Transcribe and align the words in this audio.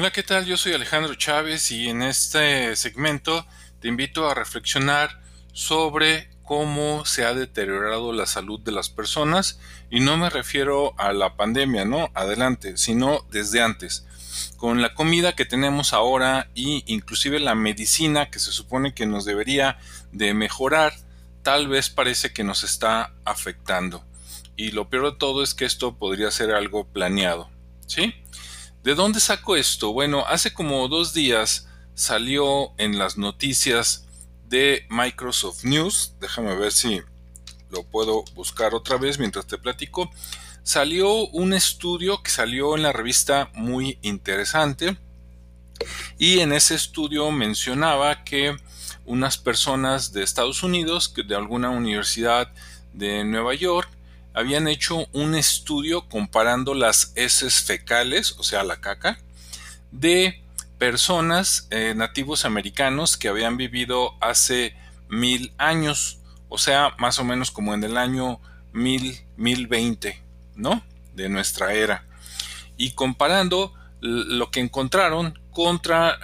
Hola, 0.00 0.12
¿qué 0.12 0.22
tal? 0.22 0.46
Yo 0.46 0.56
soy 0.56 0.72
Alejandro 0.72 1.14
Chávez 1.14 1.70
y 1.70 1.90
en 1.90 2.00
este 2.00 2.74
segmento 2.74 3.46
te 3.80 3.88
invito 3.88 4.30
a 4.30 4.34
reflexionar 4.34 5.20
sobre 5.52 6.30
cómo 6.42 7.04
se 7.04 7.26
ha 7.26 7.34
deteriorado 7.34 8.14
la 8.14 8.24
salud 8.24 8.58
de 8.60 8.72
las 8.72 8.88
personas 8.88 9.60
y 9.90 10.00
no 10.00 10.16
me 10.16 10.30
refiero 10.30 10.98
a 10.98 11.12
la 11.12 11.36
pandemia, 11.36 11.84
¿no? 11.84 12.08
Adelante, 12.14 12.78
sino 12.78 13.26
desde 13.30 13.60
antes. 13.60 14.06
Con 14.56 14.80
la 14.80 14.94
comida 14.94 15.34
que 15.34 15.44
tenemos 15.44 15.92
ahora 15.92 16.48
y 16.54 16.82
inclusive 16.86 17.38
la 17.38 17.54
medicina 17.54 18.30
que 18.30 18.38
se 18.38 18.52
supone 18.52 18.94
que 18.94 19.04
nos 19.04 19.26
debería 19.26 19.76
de 20.12 20.32
mejorar, 20.32 20.94
tal 21.42 21.68
vez 21.68 21.90
parece 21.90 22.32
que 22.32 22.42
nos 22.42 22.64
está 22.64 23.12
afectando. 23.26 24.02
Y 24.56 24.70
lo 24.70 24.88
peor 24.88 25.12
de 25.12 25.18
todo 25.18 25.42
es 25.42 25.52
que 25.52 25.66
esto 25.66 25.98
podría 25.98 26.30
ser 26.30 26.52
algo 26.52 26.86
planeado, 26.86 27.50
¿sí? 27.86 28.14
¿De 28.82 28.94
dónde 28.94 29.20
saco 29.20 29.56
esto? 29.56 29.92
Bueno, 29.92 30.24
hace 30.26 30.54
como 30.54 30.88
dos 30.88 31.12
días 31.12 31.68
salió 31.94 32.72
en 32.78 32.96
las 32.96 33.18
noticias 33.18 34.06
de 34.48 34.86
Microsoft 34.88 35.64
News. 35.64 36.14
Déjame 36.18 36.54
ver 36.56 36.72
si 36.72 37.02
lo 37.70 37.82
puedo 37.82 38.24
buscar 38.34 38.74
otra 38.74 38.96
vez 38.96 39.18
mientras 39.18 39.46
te 39.46 39.58
platico. 39.58 40.10
Salió 40.62 41.12
un 41.28 41.52
estudio 41.52 42.22
que 42.22 42.30
salió 42.30 42.74
en 42.74 42.82
la 42.82 42.92
revista 42.92 43.50
muy 43.52 43.98
interesante. 44.00 44.96
Y 46.16 46.38
en 46.38 46.54
ese 46.54 46.74
estudio 46.74 47.30
mencionaba 47.30 48.24
que 48.24 48.56
unas 49.04 49.36
personas 49.36 50.14
de 50.14 50.22
Estados 50.22 50.62
Unidos, 50.62 51.12
de 51.14 51.36
alguna 51.36 51.68
universidad 51.68 52.50
de 52.94 53.24
Nueva 53.24 53.52
York, 53.54 53.90
habían 54.34 54.68
hecho 54.68 55.06
un 55.12 55.34
estudio 55.34 56.08
comparando 56.08 56.74
las 56.74 57.12
heces 57.16 57.62
fecales, 57.62 58.36
o 58.38 58.42
sea, 58.42 58.62
la 58.64 58.80
caca, 58.80 59.18
de 59.90 60.42
personas 60.78 61.66
eh, 61.70 61.94
nativos 61.96 62.44
americanos 62.44 63.16
que 63.16 63.28
habían 63.28 63.56
vivido 63.56 64.14
hace 64.20 64.74
mil 65.08 65.52
años, 65.58 66.20
o 66.48 66.58
sea, 66.58 66.94
más 66.98 67.18
o 67.18 67.24
menos 67.24 67.50
como 67.50 67.74
en 67.74 67.84
el 67.84 67.96
año 67.96 68.40
mil, 68.72 69.20
mil 69.36 69.66
veinte, 69.66 70.22
¿no? 70.54 70.82
De 71.14 71.28
nuestra 71.28 71.74
era. 71.74 72.06
Y 72.76 72.92
comparando 72.92 73.74
lo 74.00 74.50
que 74.50 74.60
encontraron 74.60 75.38
contra 75.50 76.18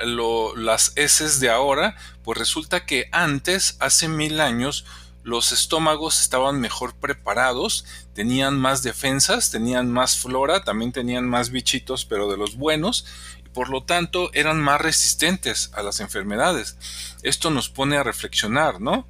las 0.57 0.93
heces 0.97 1.41
de 1.41 1.51
ahora, 1.51 1.97
pues 2.25 2.39
resulta 2.39 2.87
que 2.87 3.09
antes, 3.13 3.77
hace 3.81 4.09
mil 4.09 4.41
años, 4.41 4.87
los 5.27 5.51
estómagos 5.51 6.21
estaban 6.21 6.61
mejor 6.61 6.95
preparados, 6.95 7.85
tenían 8.15 8.57
más 8.57 8.85
defensas, 8.85 9.51
tenían 9.51 9.91
más 9.91 10.17
flora, 10.17 10.63
también 10.63 10.93
tenían 10.93 11.29
más 11.29 11.51
bichitos, 11.51 12.05
pero 12.05 12.31
de 12.31 12.37
los 12.37 12.55
buenos, 12.55 13.07
y 13.45 13.49
por 13.49 13.69
lo 13.69 13.83
tanto 13.83 14.31
eran 14.35 14.61
más 14.61 14.81
resistentes 14.81 15.73
a 15.75 15.83
las 15.83 15.99
enfermedades. 15.99 16.79
Esto 17.25 17.51
nos 17.51 17.69
pone 17.69 17.97
a 17.97 18.05
reflexionar, 18.05 18.81
¿no? 18.81 19.09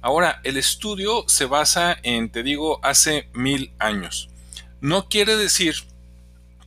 Ahora, 0.00 0.40
el 0.44 0.56
estudio 0.56 1.24
se 1.28 1.44
basa 1.44 1.94
en, 2.04 2.30
te 2.30 2.42
digo, 2.42 2.80
hace 2.82 3.28
mil 3.34 3.74
años. 3.78 4.30
No 4.80 5.10
quiere 5.10 5.36
decir 5.36 5.74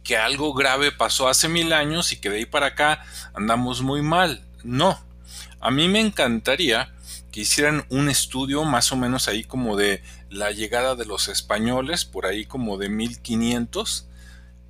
que 0.03 0.17
algo 0.17 0.53
grave 0.53 0.91
pasó 0.91 1.27
hace 1.27 1.49
mil 1.49 1.73
años 1.73 2.11
y 2.11 2.17
que 2.17 2.29
de 2.29 2.37
ahí 2.37 2.45
para 2.45 2.67
acá 2.67 3.03
andamos 3.33 3.81
muy 3.81 4.03
mal. 4.03 4.45
No. 4.63 5.03
A 5.59 5.71
mí 5.71 5.87
me 5.87 5.99
encantaría 5.99 6.93
que 7.33 7.41
hicieran 7.41 7.87
un 7.89 8.09
estudio 8.09 8.63
más 8.63 8.91
o 8.91 8.95
menos 8.95 9.27
ahí 9.27 9.43
como 9.43 9.75
de 9.75 10.03
la 10.29 10.51
llegada 10.51 10.93
de 10.93 11.05
los 11.05 11.29
españoles, 11.29 12.05
por 12.05 12.27
ahí 12.27 12.45
como 12.45 12.77
de 12.77 12.89
1500, 12.89 14.05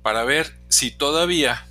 para 0.02 0.24
ver 0.24 0.56
si 0.70 0.90
todavía 0.90 1.66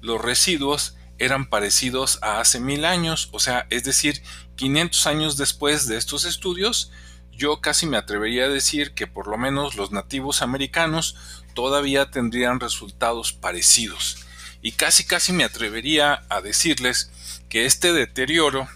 los 0.00 0.18
residuos 0.18 0.96
eran 1.18 1.50
parecidos 1.50 2.18
a 2.22 2.40
hace 2.40 2.58
mil 2.58 2.86
años, 2.86 3.28
o 3.32 3.38
sea, 3.38 3.66
es 3.68 3.84
decir, 3.84 4.22
500 4.56 5.06
años 5.06 5.36
después 5.36 5.86
de 5.86 5.98
estos 5.98 6.24
estudios, 6.24 6.90
yo 7.32 7.60
casi 7.60 7.84
me 7.84 7.98
atrevería 7.98 8.44
a 8.44 8.48
decir 8.48 8.92
que 8.94 9.06
por 9.06 9.28
lo 9.28 9.36
menos 9.36 9.74
los 9.74 9.92
nativos 9.92 10.40
americanos 10.40 11.16
todavía 11.52 12.10
tendrían 12.10 12.60
resultados 12.60 13.34
parecidos. 13.34 14.24
Y 14.62 14.72
casi 14.72 15.04
casi 15.04 15.34
me 15.34 15.44
atrevería 15.44 16.24
a 16.30 16.40
decirles 16.40 17.10
que 17.50 17.66
este 17.66 17.92
deterioro 17.92 18.68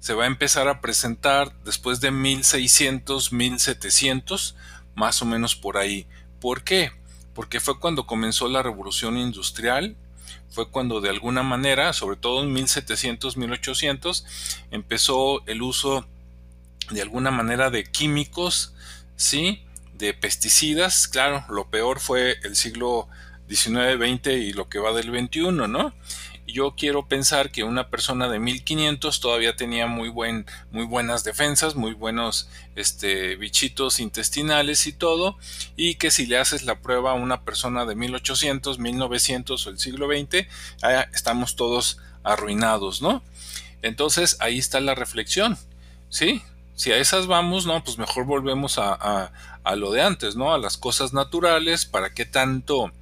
se 0.00 0.14
va 0.14 0.24
a 0.24 0.28
empezar 0.28 0.68
a 0.68 0.80
presentar 0.80 1.52
después 1.64 2.00
de 2.00 2.10
1600, 2.10 3.32
1700, 3.32 4.56
más 4.94 5.22
o 5.22 5.24
menos 5.24 5.56
por 5.56 5.76
ahí. 5.76 6.06
¿Por 6.40 6.62
qué? 6.62 6.92
Porque 7.34 7.60
fue 7.60 7.78
cuando 7.78 8.06
comenzó 8.06 8.48
la 8.48 8.62
revolución 8.62 9.16
industrial, 9.16 9.96
fue 10.50 10.70
cuando 10.70 11.00
de 11.00 11.10
alguna 11.10 11.42
manera, 11.42 11.92
sobre 11.92 12.16
todo 12.16 12.42
en 12.42 12.52
1700, 12.52 13.36
1800, 13.36 14.24
empezó 14.70 15.46
el 15.46 15.62
uso 15.62 16.06
de 16.90 17.02
alguna 17.02 17.30
manera 17.30 17.70
de 17.70 17.84
químicos, 17.84 18.74
¿sí? 19.16 19.62
De 19.94 20.14
pesticidas, 20.14 21.08
claro, 21.08 21.44
lo 21.48 21.70
peor 21.70 22.00
fue 22.00 22.36
el 22.44 22.56
siglo 22.56 23.08
XIX, 23.48 23.96
XX 23.98 24.28
y 24.28 24.52
lo 24.52 24.68
que 24.68 24.78
va 24.78 24.92
del 24.92 25.10
XXI, 25.10 25.52
¿no? 25.68 25.92
Yo 26.52 26.74
quiero 26.76 27.06
pensar 27.06 27.50
que 27.50 27.62
una 27.62 27.88
persona 27.88 28.28
de 28.28 28.38
1500 28.38 29.20
todavía 29.20 29.54
tenía 29.54 29.86
muy, 29.86 30.08
buen, 30.08 30.46
muy 30.70 30.84
buenas 30.84 31.22
defensas, 31.22 31.74
muy 31.74 31.92
buenos 31.92 32.48
este, 32.74 33.36
bichitos 33.36 34.00
intestinales 34.00 34.86
y 34.86 34.92
todo, 34.92 35.36
y 35.76 35.96
que 35.96 36.10
si 36.10 36.26
le 36.26 36.38
haces 36.38 36.64
la 36.64 36.80
prueba 36.80 37.12
a 37.12 37.14
una 37.14 37.42
persona 37.42 37.84
de 37.84 37.94
1800, 37.94 38.78
1900 38.78 39.66
o 39.66 39.70
el 39.70 39.78
siglo 39.78 40.08
XX, 40.08 40.46
estamos 41.12 41.54
todos 41.54 41.98
arruinados, 42.22 43.02
¿no? 43.02 43.22
Entonces 43.82 44.36
ahí 44.40 44.58
está 44.58 44.80
la 44.80 44.94
reflexión, 44.94 45.58
¿sí? 46.08 46.42
Si 46.74 46.92
a 46.92 46.98
esas 46.98 47.26
vamos, 47.26 47.66
no, 47.66 47.82
pues 47.84 47.98
mejor 47.98 48.24
volvemos 48.24 48.78
a, 48.78 48.94
a, 48.94 49.32
a 49.64 49.76
lo 49.76 49.92
de 49.92 50.00
antes, 50.00 50.36
¿no? 50.36 50.54
A 50.54 50.58
las 50.58 50.76
cosas 50.76 51.12
naturales, 51.12 51.84
¿para 51.84 52.14
qué 52.14 52.24
tanto? 52.24 52.92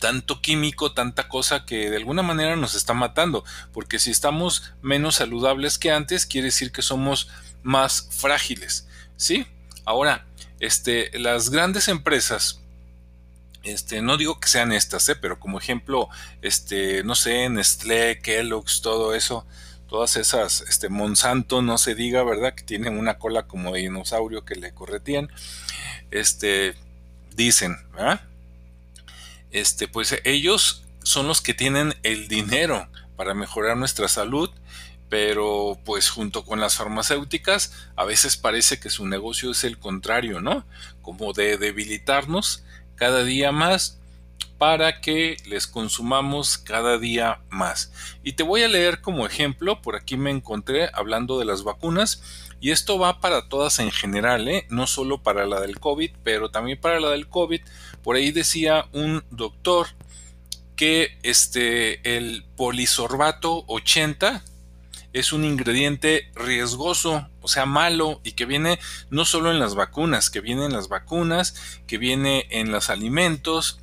Tanto 0.00 0.40
químico, 0.40 0.92
tanta 0.92 1.28
cosa 1.28 1.64
que 1.64 1.90
de 1.90 1.96
alguna 1.96 2.22
manera 2.22 2.56
nos 2.56 2.74
está 2.74 2.94
matando, 2.94 3.44
porque 3.72 3.98
si 3.98 4.10
estamos 4.10 4.74
menos 4.82 5.16
saludables 5.16 5.78
que 5.78 5.90
antes, 5.90 6.26
quiere 6.26 6.46
decir 6.46 6.72
que 6.72 6.82
somos 6.82 7.28
más 7.62 8.08
frágiles, 8.10 8.88
¿sí? 9.16 9.46
Ahora, 9.84 10.26
este, 10.60 11.16
las 11.18 11.50
grandes 11.50 11.88
empresas, 11.88 12.60
este, 13.62 14.00
no 14.02 14.16
digo 14.16 14.38
que 14.38 14.48
sean 14.48 14.72
estas, 14.72 15.08
¿eh? 15.08 15.16
pero 15.16 15.40
como 15.40 15.58
ejemplo, 15.58 16.08
este, 16.42 17.02
no 17.02 17.14
sé, 17.14 17.48
Nestlé, 17.48 18.20
Kellogg's, 18.20 18.80
todo 18.80 19.14
eso, 19.14 19.46
todas 19.88 20.16
esas, 20.16 20.60
este, 20.62 20.88
Monsanto, 20.88 21.62
no 21.62 21.78
se 21.78 21.94
diga, 21.94 22.22
¿verdad? 22.22 22.54
Que 22.54 22.62
tienen 22.62 22.98
una 22.98 23.18
cola 23.18 23.46
como 23.46 23.72
de 23.72 23.80
dinosaurio 23.80 24.44
que 24.44 24.54
le 24.56 24.72
corretían, 24.72 25.30
este, 26.10 26.74
dicen, 27.34 27.76
¿verdad? 27.92 28.20
Este, 29.58 29.88
pues 29.88 30.20
ellos 30.24 30.84
son 31.02 31.28
los 31.28 31.40
que 31.40 31.54
tienen 31.54 31.94
el 32.02 32.28
dinero 32.28 32.88
para 33.16 33.34
mejorar 33.34 33.76
nuestra 33.76 34.08
salud, 34.08 34.50
pero 35.08 35.78
pues 35.84 36.10
junto 36.10 36.44
con 36.44 36.60
las 36.60 36.76
farmacéuticas 36.76 37.72
a 37.94 38.04
veces 38.04 38.36
parece 38.36 38.78
que 38.80 38.90
su 38.90 39.06
negocio 39.06 39.52
es 39.52 39.64
el 39.64 39.78
contrario, 39.78 40.40
¿no? 40.40 40.66
Como 41.00 41.32
de 41.32 41.56
debilitarnos 41.58 42.64
cada 42.96 43.24
día 43.24 43.52
más 43.52 43.98
para 44.58 45.00
que 45.00 45.36
les 45.46 45.66
consumamos 45.66 46.58
cada 46.58 46.98
día 46.98 47.40
más. 47.48 47.92
Y 48.22 48.32
te 48.32 48.42
voy 48.42 48.62
a 48.62 48.68
leer 48.68 49.00
como 49.00 49.26
ejemplo, 49.26 49.80
por 49.82 49.96
aquí 49.96 50.16
me 50.16 50.30
encontré 50.30 50.90
hablando 50.92 51.38
de 51.38 51.44
las 51.44 51.62
vacunas, 51.62 52.22
y 52.58 52.70
esto 52.70 52.98
va 52.98 53.20
para 53.20 53.48
todas 53.48 53.78
en 53.78 53.90
general, 53.90 54.48
¿eh? 54.48 54.66
no 54.70 54.86
solo 54.86 55.22
para 55.22 55.44
la 55.46 55.60
del 55.60 55.78
COVID, 55.78 56.10
pero 56.22 56.50
también 56.50 56.80
para 56.80 57.00
la 57.00 57.10
del 57.10 57.28
COVID. 57.28 57.60
Por 58.06 58.14
ahí 58.14 58.30
decía 58.30 58.86
un 58.92 59.24
doctor 59.32 59.88
que 60.76 61.18
este, 61.24 62.16
el 62.16 62.44
polisorbato 62.56 63.64
80 63.66 64.44
es 65.12 65.32
un 65.32 65.44
ingrediente 65.44 66.30
riesgoso, 66.36 67.28
o 67.40 67.48
sea, 67.48 67.66
malo, 67.66 68.20
y 68.22 68.34
que 68.34 68.44
viene 68.44 68.78
no 69.10 69.24
solo 69.24 69.50
en 69.50 69.58
las 69.58 69.74
vacunas, 69.74 70.30
que 70.30 70.40
viene 70.40 70.66
en 70.66 70.72
las 70.72 70.86
vacunas, 70.86 71.80
que 71.88 71.98
viene 71.98 72.46
en 72.50 72.70
los 72.70 72.90
alimentos, 72.90 73.80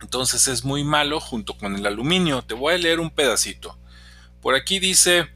entonces 0.00 0.46
es 0.46 0.62
muy 0.62 0.84
malo 0.84 1.18
junto 1.18 1.58
con 1.58 1.74
el 1.74 1.84
aluminio. 1.84 2.42
Te 2.42 2.54
voy 2.54 2.74
a 2.74 2.78
leer 2.78 3.00
un 3.00 3.10
pedacito. 3.10 3.76
Por 4.40 4.54
aquí 4.54 4.78
dice, 4.78 5.26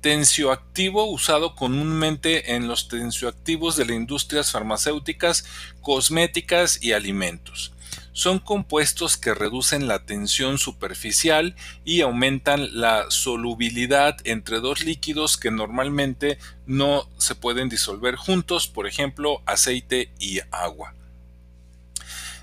tensioactivo 0.00 1.04
usado 1.04 1.54
comúnmente 1.54 2.56
en 2.56 2.66
los 2.66 2.88
tensioactivos 2.88 3.76
de 3.76 3.84
las 3.84 3.94
industrias 3.94 4.50
farmacéuticas, 4.50 5.44
cosméticas 5.80 6.82
y 6.82 6.94
alimentos. 6.94 7.74
Son 8.18 8.40
compuestos 8.40 9.16
que 9.16 9.32
reducen 9.32 9.86
la 9.86 10.04
tensión 10.04 10.58
superficial 10.58 11.54
y 11.84 12.00
aumentan 12.00 12.80
la 12.80 13.08
solubilidad 13.12 14.16
entre 14.24 14.58
dos 14.58 14.82
líquidos 14.82 15.36
que 15.36 15.52
normalmente 15.52 16.40
no 16.66 17.08
se 17.16 17.36
pueden 17.36 17.68
disolver 17.68 18.16
juntos, 18.16 18.66
por 18.66 18.88
ejemplo, 18.88 19.40
aceite 19.46 20.10
y 20.18 20.40
agua. 20.50 20.94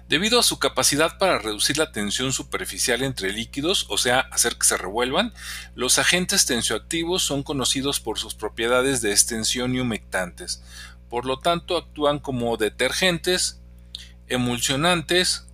Debido 0.08 0.40
a 0.40 0.44
su 0.44 0.60
capacidad 0.60 1.18
para 1.18 1.40
reducir 1.40 1.78
la 1.78 1.92
tensión 1.92 2.32
superficial 2.32 3.04
entre 3.04 3.34
líquidos, 3.34 3.86
o 3.90 3.98
sea, 3.98 4.22
hacer 4.32 4.56
que 4.56 4.68
se 4.68 4.78
revuelvan, 4.78 5.34
los 5.76 6.00
agentes 6.00 6.46
tensioactivos 6.46 7.22
son 7.22 7.44
conocidos 7.44 8.00
por 8.00 8.18
sus 8.18 8.34
propiedades 8.34 9.02
de 9.02 9.12
extensión 9.12 9.76
y 9.76 9.82
humectantes. 9.82 10.64
Por 11.10 11.26
lo 11.26 11.40
tanto, 11.40 11.76
actúan 11.76 12.20
como 12.20 12.56
detergentes, 12.56 13.60
emulsionantes, 14.30 15.46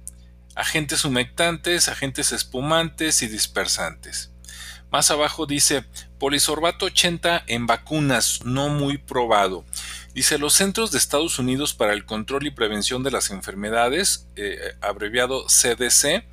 agentes 0.55 1.05
humectantes, 1.05 1.87
agentes 1.87 2.31
espumantes 2.31 3.21
y 3.21 3.27
dispersantes. 3.27 4.31
Más 4.91 5.09
abajo 5.09 5.45
dice 5.45 5.85
polisorbato 6.19 6.85
80 6.85 7.45
en 7.47 7.65
vacunas 7.65 8.41
no 8.43 8.69
muy 8.69 8.97
probado. 8.97 9.63
Dice, 10.13 10.37
los 10.37 10.53
Centros 10.53 10.91
de 10.91 10.97
Estados 10.97 11.39
Unidos 11.39 11.73
para 11.73 11.93
el 11.93 12.03
Control 12.03 12.45
y 12.45 12.51
Prevención 12.51 13.01
de 13.01 13.11
las 13.11 13.29
Enfermedades, 13.31 14.27
eh, 14.35 14.75
abreviado 14.81 15.45
CDC, 15.47 16.25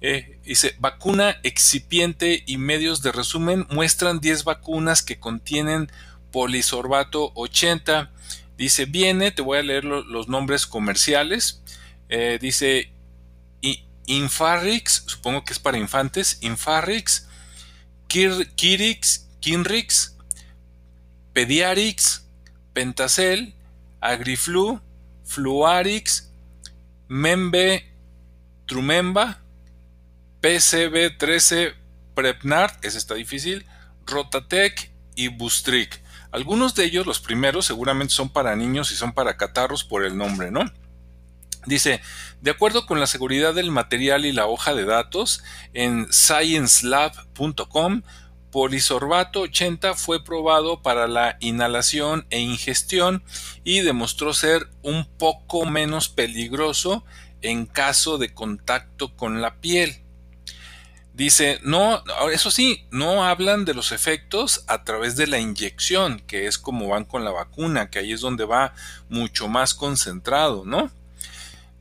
eh, 0.00 0.38
dice, 0.44 0.74
vacuna 0.78 1.38
excipiente 1.42 2.42
y 2.46 2.56
medios 2.56 3.02
de 3.02 3.12
resumen 3.12 3.66
muestran 3.70 4.20
10 4.20 4.44
vacunas 4.44 5.02
que 5.02 5.20
contienen 5.20 5.90
polisorbato 6.32 7.32
80. 7.34 8.10
Dice, 8.56 8.86
viene, 8.86 9.30
te 9.30 9.42
voy 9.42 9.58
a 9.58 9.62
leer 9.62 9.84
los 9.84 10.28
nombres 10.28 10.66
comerciales. 10.66 11.62
Eh, 12.08 12.38
dice, 12.40 12.90
Infarrix, 14.08 15.04
supongo 15.06 15.44
que 15.44 15.52
es 15.52 15.58
para 15.58 15.76
infantes, 15.76 16.38
Infarrix, 16.40 17.28
Kirix, 18.08 19.28
Kinrix, 19.40 20.16
Pediarix, 21.34 22.26
Pentacel, 22.72 23.54
Agriflu, 24.00 24.80
Fluarix, 25.24 26.30
Membe, 27.06 27.86
Trumemba, 28.66 29.40
PCB13, 30.40 31.74
Prepnard, 32.14 32.72
ese 32.82 32.96
está 32.96 33.14
difícil, 33.14 33.66
Rotatec 34.06 34.90
y 35.16 35.28
Bustric. 35.28 36.00
Algunos 36.32 36.74
de 36.74 36.84
ellos, 36.84 37.06
los 37.06 37.20
primeros, 37.20 37.66
seguramente 37.66 38.14
son 38.14 38.30
para 38.30 38.56
niños 38.56 38.90
y 38.90 38.96
son 38.96 39.12
para 39.12 39.36
catarros 39.36 39.84
por 39.84 40.04
el 40.04 40.16
nombre, 40.16 40.50
¿no? 40.50 40.64
Dice, 41.66 42.00
de 42.40 42.50
acuerdo 42.50 42.86
con 42.86 43.00
la 43.00 43.06
seguridad 43.06 43.54
del 43.54 43.70
material 43.70 44.24
y 44.24 44.32
la 44.32 44.46
hoja 44.46 44.74
de 44.74 44.84
datos, 44.84 45.42
en 45.74 46.12
sciencelab.com 46.12 48.02
Polisorbato 48.50 49.42
80 49.42 49.94
fue 49.94 50.24
probado 50.24 50.80
para 50.80 51.06
la 51.06 51.36
inhalación 51.40 52.26
e 52.30 52.40
ingestión 52.40 53.22
y 53.62 53.80
demostró 53.80 54.32
ser 54.32 54.68
un 54.82 55.06
poco 55.06 55.66
menos 55.66 56.08
peligroso 56.08 57.04
en 57.42 57.66
caso 57.66 58.16
de 58.16 58.32
contacto 58.32 59.14
con 59.16 59.42
la 59.42 59.60
piel. 59.60 60.02
Dice, 61.12 61.58
no, 61.62 62.02
eso 62.32 62.50
sí, 62.50 62.86
no 62.90 63.24
hablan 63.24 63.64
de 63.64 63.74
los 63.74 63.92
efectos 63.92 64.64
a 64.68 64.84
través 64.84 65.16
de 65.16 65.26
la 65.26 65.40
inyección, 65.40 66.20
que 66.20 66.46
es 66.46 66.58
como 66.58 66.88
van 66.88 67.04
con 67.04 67.24
la 67.24 67.32
vacuna, 67.32 67.90
que 67.90 67.98
ahí 67.98 68.12
es 68.12 68.20
donde 68.20 68.44
va 68.44 68.72
mucho 69.08 69.48
más 69.48 69.74
concentrado, 69.74 70.64
¿no? 70.64 70.90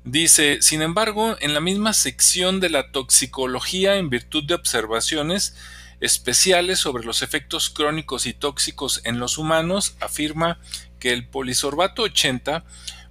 Dice, 0.09 0.59
sin 0.61 0.81
embargo, 0.81 1.35
en 1.41 1.53
la 1.53 1.59
misma 1.59 1.91
sección 1.91 2.61
de 2.61 2.69
la 2.69 2.93
toxicología, 2.93 3.97
en 3.97 4.09
virtud 4.09 4.45
de 4.45 4.53
observaciones, 4.53 5.53
especiales 5.99 6.79
sobre 6.79 7.03
los 7.03 7.21
efectos 7.23 7.69
crónicos 7.69 8.25
y 8.25 8.33
tóxicos 8.33 9.01
en 9.03 9.19
los 9.19 9.37
humanos, 9.37 9.97
afirma 9.99 10.59
que 11.01 11.11
el 11.11 11.27
polisorbato 11.27 12.03
80 12.03 12.63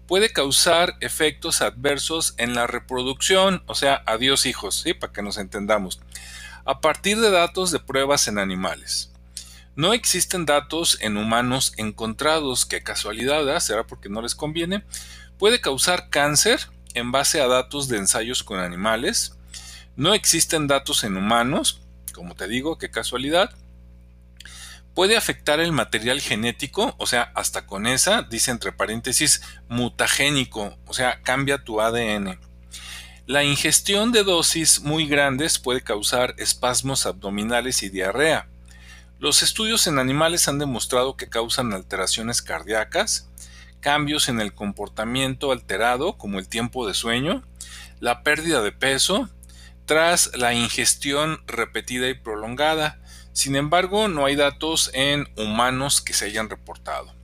puede 0.07 0.33
causar 0.33 0.97
efectos 1.01 1.61
adversos 1.61 2.33
en 2.39 2.55
la 2.55 2.67
reproducción, 2.67 3.63
o 3.67 3.75
sea, 3.75 4.03
adiós 4.07 4.47
hijos, 4.47 4.77
¿sí? 4.77 4.95
para 4.95 5.13
que 5.13 5.21
nos 5.21 5.37
entendamos, 5.37 6.01
a 6.65 6.81
partir 6.81 7.21
de 7.21 7.31
datos 7.31 7.73
de 7.73 7.79
pruebas 7.79 8.27
en 8.27 8.39
animales. 8.39 9.11
No 9.75 9.93
existen 9.93 10.47
datos 10.47 10.97
en 11.03 11.19
humanos 11.19 11.75
encontrados 11.77 12.65
que 12.65 12.83
casualidad, 12.83 13.61
será 13.61 13.87
porque 13.87 14.09
no 14.09 14.23
les 14.23 14.35
conviene, 14.35 14.83
puede 15.37 15.61
causar 15.61 16.09
cáncer 16.09 16.71
en 16.97 17.13
base 17.13 17.41
a 17.41 17.47
datos 17.47 17.89
de 17.89 17.99
ensayos 17.99 18.43
con 18.43 18.59
animales. 18.59 19.37
No 19.97 20.15
existen 20.15 20.67
datos 20.67 21.05
en 21.05 21.17
humanos, 21.17 21.81
como 22.13 22.35
te 22.35 22.49
digo, 22.49 22.79
qué 22.79 22.91
casualidad. 22.91 23.51
Puede 24.95 25.17
afectar 25.17 25.61
el 25.61 25.73
material 25.73 26.23
genético, 26.23 26.95
o 26.99 27.07
sea, 27.07 27.31
hasta 27.35 27.67
con 27.67 27.87
esa, 27.87 28.23
dice 28.23 28.51
entre 28.51 28.73
paréntesis, 28.73 29.43
mutagénico, 29.69 30.79
o 30.87 30.95
sea, 30.95 31.21
cambia 31.23 31.63
tu 31.63 31.83
ADN. 31.83 32.41
La 33.27 33.45
ingestión 33.45 34.11
de 34.13 34.25
dosis 34.25 34.81
muy 34.81 35.07
grandes 35.07 35.59
puede 35.59 35.83
causar 35.83 36.35
espasmos 36.39 37.05
abdominales 37.05 37.83
y 37.83 37.91
diarrea. 37.91 38.49
Los 39.19 39.43
estudios 39.43 39.87
en 39.87 39.99
animales 39.99 40.49
han 40.49 40.59
demostrado 40.59 41.17
que 41.17 41.29
causan 41.29 41.75
alteraciones 41.75 42.41
cardíacas, 42.41 43.29
cambios 43.87 44.29
en 44.29 44.41
el 44.41 44.53
comportamiento 44.53 45.53
alterado, 45.53 46.19
como 46.19 46.41
el 46.41 46.49
tiempo 46.49 46.89
de 46.89 46.93
sueño, 46.93 47.45
la 48.01 48.25
pérdida 48.25 48.61
de 48.61 48.73
peso, 48.73 49.31
tras 49.85 50.37
la 50.37 50.55
ingestión 50.55 51.41
repetida 51.47 52.09
y 52.09 52.15
prolongada. 52.15 52.99
Sin 53.33 53.55
embargo, 53.55 54.09
no 54.09 54.27
hay 54.27 54.35
datos 54.35 54.91
en 54.93 55.29
humanos 55.37 56.01
que 56.01 56.15
se 56.15 56.25
hayan 56.25 56.51
reportado. 56.51 57.15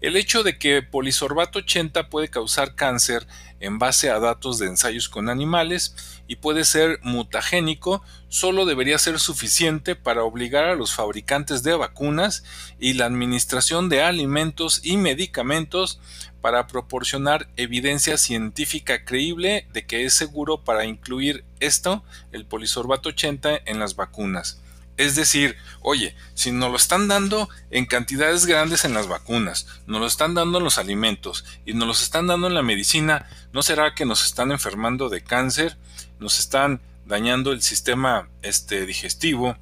El 0.00 0.14
hecho 0.14 0.44
de 0.44 0.58
que 0.58 0.80
polisorbato 0.80 1.58
80 1.58 2.08
puede 2.08 2.28
causar 2.28 2.76
cáncer 2.76 3.26
en 3.58 3.80
base 3.80 4.08
a 4.08 4.20
datos 4.20 4.60
de 4.60 4.66
ensayos 4.66 5.08
con 5.08 5.28
animales 5.28 6.22
y 6.28 6.36
puede 6.36 6.64
ser 6.64 7.00
mutagénico 7.02 8.00
solo 8.36 8.66
debería 8.66 8.98
ser 8.98 9.18
suficiente 9.18 9.96
para 9.96 10.22
obligar 10.22 10.64
a 10.64 10.74
los 10.74 10.92
fabricantes 10.92 11.62
de 11.62 11.74
vacunas 11.74 12.44
y 12.78 12.92
la 12.92 13.06
administración 13.06 13.88
de 13.88 14.02
alimentos 14.02 14.82
y 14.84 14.98
medicamentos 14.98 16.00
para 16.42 16.66
proporcionar 16.66 17.48
evidencia 17.56 18.18
científica 18.18 19.06
creíble 19.06 19.66
de 19.72 19.86
que 19.86 20.04
es 20.04 20.12
seguro 20.12 20.64
para 20.64 20.84
incluir 20.84 21.46
esto, 21.60 22.04
el 22.30 22.44
polisorbato 22.44 23.08
80, 23.08 23.62
en 23.64 23.78
las 23.78 23.96
vacunas. 23.96 24.60
Es 24.98 25.16
decir, 25.16 25.56
oye, 25.80 26.14
si 26.34 26.52
nos 26.52 26.70
lo 26.70 26.76
están 26.76 27.08
dando 27.08 27.48
en 27.70 27.86
cantidades 27.86 28.44
grandes 28.44 28.84
en 28.84 28.92
las 28.92 29.08
vacunas, 29.08 29.66
nos 29.86 30.00
lo 30.00 30.06
están 30.06 30.34
dando 30.34 30.58
en 30.58 30.64
los 30.64 30.76
alimentos 30.76 31.46
y 31.64 31.72
nos 31.72 31.86
lo 31.86 31.92
están 31.94 32.26
dando 32.26 32.48
en 32.48 32.54
la 32.54 32.62
medicina, 32.62 33.30
¿no 33.54 33.62
será 33.62 33.94
que 33.94 34.04
nos 34.04 34.26
están 34.26 34.52
enfermando 34.52 35.08
de 35.08 35.24
cáncer? 35.24 35.78
¿Nos 36.18 36.38
están 36.38 36.82
dañando 37.06 37.52
el 37.52 37.62
sistema 37.62 38.28
este, 38.42 38.84
digestivo 38.84 39.56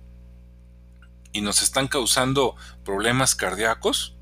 y 1.33 1.43
nos 1.43 1.63
están 1.63 1.87
causando 1.87 2.57
problemas 2.85 3.35
cardíacos? 3.35 4.15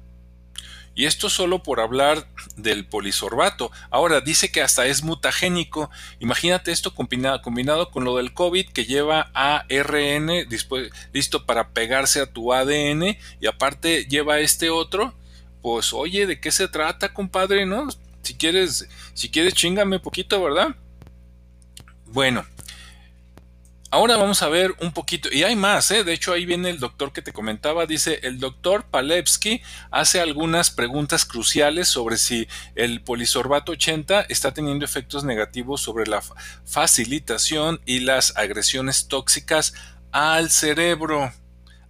Y 0.94 1.06
esto 1.06 1.30
solo 1.30 1.62
por 1.62 1.80
hablar 1.80 2.28
del 2.56 2.84
polisorbato. 2.84 3.70
Ahora 3.90 4.20
dice 4.20 4.52
que 4.52 4.60
hasta 4.60 4.86
es 4.86 5.02
mutagénico. 5.02 5.90
Imagínate 6.20 6.70
esto 6.70 6.94
combinado, 6.94 7.40
combinado 7.40 7.90
con 7.90 8.04
lo 8.04 8.16
del 8.16 8.34
COVID 8.34 8.68
que 8.68 8.84
lleva 8.84 9.30
ARN 9.32 10.30
listo 11.12 11.46
para 11.46 11.70
pegarse 11.70 12.20
a 12.20 12.30
tu 12.30 12.52
ADN 12.52 13.16
y 13.40 13.46
aparte 13.46 14.04
lleva 14.04 14.40
este 14.40 14.68
otro. 14.68 15.14
Pues 15.62 15.92
oye, 15.92 16.26
¿de 16.26 16.40
qué 16.40 16.52
se 16.52 16.68
trata, 16.68 17.14
compadre? 17.14 17.64
¿No? 17.64 17.88
Si 18.22 18.34
quieres, 18.34 18.88
si 19.14 19.30
quieres, 19.30 19.54
chingame 19.54 19.98
poquito, 19.98 20.42
¿verdad? 20.42 20.76
Bueno, 22.06 22.44
Ahora 23.94 24.16
vamos 24.16 24.40
a 24.40 24.48
ver 24.48 24.74
un 24.80 24.92
poquito, 24.92 25.28
y 25.30 25.42
hay 25.42 25.54
más, 25.54 25.90
¿eh? 25.90 26.02
de 26.02 26.14
hecho 26.14 26.32
ahí 26.32 26.46
viene 26.46 26.70
el 26.70 26.80
doctor 26.80 27.12
que 27.12 27.20
te 27.20 27.34
comentaba, 27.34 27.84
dice, 27.84 28.20
el 28.22 28.40
doctor 28.40 28.84
Palevsky 28.84 29.60
hace 29.90 30.18
algunas 30.18 30.70
preguntas 30.70 31.26
cruciales 31.26 31.88
sobre 31.88 32.16
si 32.16 32.48
el 32.74 33.02
polisorbato 33.02 33.72
80 33.72 34.22
está 34.30 34.54
teniendo 34.54 34.86
efectos 34.86 35.24
negativos 35.24 35.82
sobre 35.82 36.06
la 36.06 36.22
facilitación 36.64 37.82
y 37.84 38.00
las 38.00 38.34
agresiones 38.38 39.08
tóxicas 39.08 39.74
al 40.10 40.50
cerebro 40.50 41.30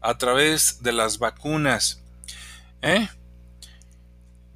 a 0.00 0.18
través 0.18 0.82
de 0.82 0.90
las 0.90 1.20
vacunas. 1.20 2.02
¿eh? 2.82 3.08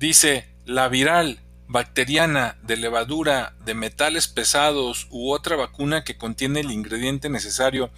Dice, 0.01 0.49
la 0.65 0.89
viral 0.89 1.39
bacteriana, 1.69 2.57
de 2.63 2.77
levadura, 2.77 3.55
de 3.65 3.75
metales 3.75 4.29
pesados 4.29 5.09
u 5.11 5.33
otra 5.33 5.57
vacuna 5.57 6.05
que 6.05 6.17
contiene 6.17 6.61
el 6.61 6.71
ingrediente 6.71 7.29
necesario 7.29 7.91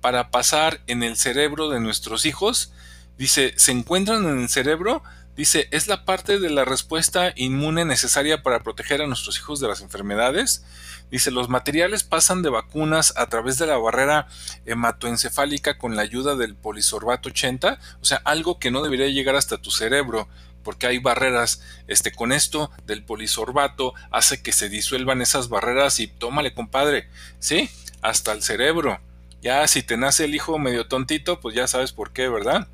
para 0.00 0.30
pasar 0.30 0.80
en 0.86 1.02
el 1.02 1.16
cerebro 1.16 1.68
de 1.68 1.80
nuestros 1.80 2.24
hijos, 2.24 2.72
dice, 3.18 3.52
se 3.56 3.72
encuentran 3.72 4.24
en 4.24 4.40
el 4.40 4.48
cerebro, 4.48 5.02
Dice, 5.40 5.68
es 5.70 5.86
la 5.86 6.04
parte 6.04 6.38
de 6.38 6.50
la 6.50 6.66
respuesta 6.66 7.32
inmune 7.34 7.86
necesaria 7.86 8.42
para 8.42 8.62
proteger 8.62 9.00
a 9.00 9.06
nuestros 9.06 9.38
hijos 9.38 9.58
de 9.58 9.68
las 9.68 9.80
enfermedades. 9.80 10.66
Dice, 11.10 11.30
los 11.30 11.48
materiales 11.48 12.04
pasan 12.04 12.42
de 12.42 12.50
vacunas 12.50 13.14
a 13.16 13.26
través 13.30 13.56
de 13.56 13.66
la 13.66 13.78
barrera 13.78 14.26
hematoencefálica 14.66 15.78
con 15.78 15.96
la 15.96 16.02
ayuda 16.02 16.34
del 16.34 16.56
polisorbato 16.56 17.30
80, 17.30 17.78
o 18.02 18.04
sea, 18.04 18.20
algo 18.24 18.58
que 18.58 18.70
no 18.70 18.82
debería 18.82 19.06
llegar 19.06 19.34
hasta 19.34 19.56
tu 19.56 19.70
cerebro 19.70 20.28
porque 20.62 20.86
hay 20.86 20.98
barreras, 20.98 21.62
este, 21.88 22.12
con 22.12 22.32
esto 22.32 22.70
del 22.86 23.04
polisorbato 23.04 23.94
hace 24.10 24.42
que 24.42 24.52
se 24.52 24.68
disuelvan 24.68 25.22
esas 25.22 25.48
barreras 25.48 26.00
y 26.00 26.06
tómale 26.06 26.54
compadre, 26.54 27.08
¿sí? 27.38 27.70
Hasta 28.02 28.32
el 28.32 28.42
cerebro. 28.42 29.00
Ya 29.42 29.66
si 29.68 29.82
te 29.82 29.96
nace 29.96 30.24
el 30.24 30.34
hijo 30.34 30.58
medio 30.58 30.86
tontito, 30.86 31.40
pues 31.40 31.54
ya 31.54 31.66
sabes 31.66 31.92
por 31.92 32.12
qué, 32.12 32.28
¿verdad? 32.28 32.68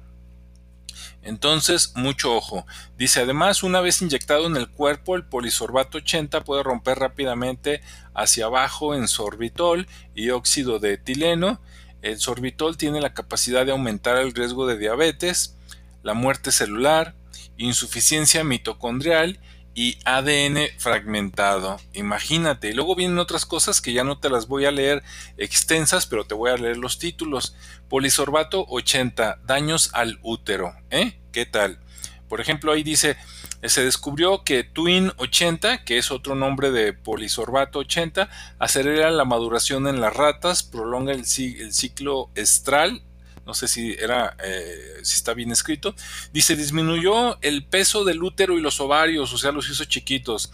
Entonces, 1.23 1.93
mucho 1.97 2.37
ojo. 2.37 2.67
Dice, 2.97 3.21
además, 3.21 3.65
una 3.65 3.81
vez 3.81 4.01
inyectado 4.01 4.47
en 4.47 4.57
el 4.57 4.69
cuerpo, 4.69 5.17
el 5.17 5.25
polisorbato 5.25 5.99
80 5.99 6.45
puede 6.45 6.63
romper 6.63 7.01
rápidamente 7.01 7.83
hacia 8.15 8.47
abajo 8.47 8.95
en 8.95 9.09
sorbitol 9.09 9.89
y 10.15 10.31
óxido 10.31 10.79
de 10.79 10.95
etileno. 10.95 11.61
El 12.03 12.21
sorbitol 12.21 12.77
tiene 12.77 13.01
la 13.01 13.13
capacidad 13.13 13.67
de 13.67 13.73
aumentar 13.73 14.17
el 14.19 14.35
riesgo 14.35 14.69
de 14.69 14.79
diabetes, 14.79 15.57
la 16.05 16.15
muerte 16.15 16.53
celular, 16.53 17.15
insuficiencia 17.57 18.45
mitocondrial 18.45 19.41
y 19.75 19.99
ADN 20.07 20.69
fragmentado. 20.79 21.77
Imagínate. 21.93 22.71
Y 22.71 22.73
luego 22.73 22.97
vienen 22.97 23.19
otras 23.19 23.45
cosas 23.45 23.83
que 23.83 23.93
ya 23.93 24.05
no 24.05 24.19
te 24.19 24.31
las 24.31 24.49
voy 24.49 24.65
a 24.65 24.71
leer 24.71 25.03
extensas, 25.37 26.07
pero 26.07 26.25
te 26.25 26.35
voy 26.35 26.51
a 26.51 26.57
leer 26.57 26.79
los 26.79 26.99
títulos. 26.99 27.55
Polisorbato 27.89 28.65
80, 28.69 29.41
daños 29.45 29.91
al 29.93 30.19
útero. 30.23 30.75
¿Eh? 30.91 31.21
¿Qué 31.31 31.45
tal? 31.45 31.79
Por 32.27 32.41
ejemplo, 32.41 32.73
ahí 32.73 32.83
dice, 32.83 33.17
se 33.63 33.85
descubrió 33.85 34.45
que 34.45 34.65
Twin 34.65 35.13
80, 35.19 35.85
que 35.85 35.99
es 35.99 36.11
otro 36.11 36.35
nombre 36.35 36.71
de 36.71 36.95
polisorbato 36.95 37.81
80, 37.81 38.31
acelera 38.59 39.11
la 39.11 39.27
maduración 39.27 39.87
en 39.87 40.01
las 40.01 40.15
ratas, 40.15 40.63
prolonga 40.63 41.13
el, 41.13 41.21
el 41.21 41.73
ciclo 41.75 42.31
estral 42.35 43.03
no 43.47 43.55
sé 43.55 43.69
si 43.69 43.93
era, 43.93 44.37
eh, 44.43 44.99
si 45.03 45.15
está 45.15 45.33
bien 45.33 45.53
escrito, 45.53 45.95
dice, 46.33 46.57
disminuyó 46.57 47.41
el 47.43 47.65
peso 47.65 48.05
del 48.05 48.23
útero 48.23 48.59
y 48.59 48.61
los 48.61 48.81
ovarios, 48.81 49.33
o 49.33 49.39
sea, 49.39 49.53
los 49.53 49.71
hizo 49.71 49.85
chiquitos, 49.85 50.53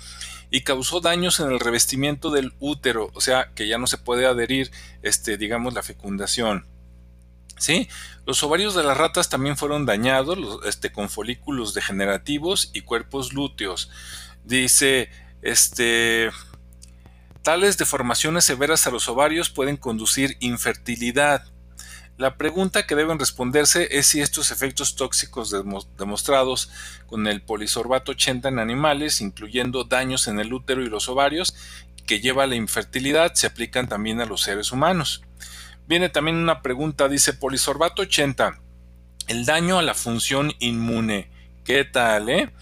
y 0.50 0.60
causó 0.60 1.00
daños 1.00 1.40
en 1.40 1.50
el 1.50 1.58
revestimiento 1.58 2.30
del 2.30 2.52
útero, 2.60 3.10
o 3.14 3.20
sea, 3.20 3.50
que 3.54 3.66
ya 3.66 3.78
no 3.78 3.86
se 3.86 3.96
puede 3.96 4.26
adherir, 4.26 4.70
este, 5.02 5.38
digamos, 5.38 5.72
la 5.72 5.82
fecundación. 5.82 6.66
¿Sí? 7.58 7.88
Los 8.26 8.42
ovarios 8.42 8.74
de 8.74 8.82
las 8.82 8.96
ratas 8.96 9.28
también 9.28 9.56
fueron 9.56 9.86
dañados, 9.86 10.58
este, 10.66 10.90
con 10.90 11.08
folículos 11.08 11.74
degenerativos 11.74 12.70
y 12.74 12.80
cuerpos 12.80 13.32
lúteos. 13.32 13.88
Dice, 14.44 15.10
este, 15.42 16.30
tales 17.42 17.78
deformaciones 17.78 18.44
severas 18.44 18.86
a 18.86 18.90
los 18.90 19.08
ovarios 19.08 19.48
pueden 19.48 19.76
conducir 19.76 20.36
infertilidad. 20.40 21.51
La 22.22 22.36
pregunta 22.36 22.86
que 22.86 22.94
deben 22.94 23.18
responderse 23.18 23.98
es 23.98 24.06
si 24.06 24.20
estos 24.20 24.52
efectos 24.52 24.94
tóxicos 24.94 25.52
demostrados 25.98 26.70
con 27.08 27.26
el 27.26 27.42
polisorbato 27.42 28.12
80 28.12 28.48
en 28.48 28.60
animales, 28.60 29.20
incluyendo 29.20 29.82
daños 29.82 30.28
en 30.28 30.38
el 30.38 30.52
útero 30.52 30.84
y 30.84 30.88
los 30.88 31.08
ovarios, 31.08 31.52
que 32.06 32.20
lleva 32.20 32.44
a 32.44 32.46
la 32.46 32.54
infertilidad, 32.54 33.34
se 33.34 33.48
aplican 33.48 33.88
también 33.88 34.20
a 34.20 34.26
los 34.26 34.42
seres 34.42 34.70
humanos. 34.70 35.24
Viene 35.88 36.10
también 36.10 36.36
una 36.36 36.62
pregunta, 36.62 37.08
dice 37.08 37.32
polisorbato 37.32 38.02
80, 38.02 38.56
el 39.26 39.44
daño 39.44 39.80
a 39.80 39.82
la 39.82 39.94
función 39.94 40.52
inmune. 40.60 41.28
¿Qué 41.64 41.84
tal, 41.84 42.28
eh? 42.28 42.52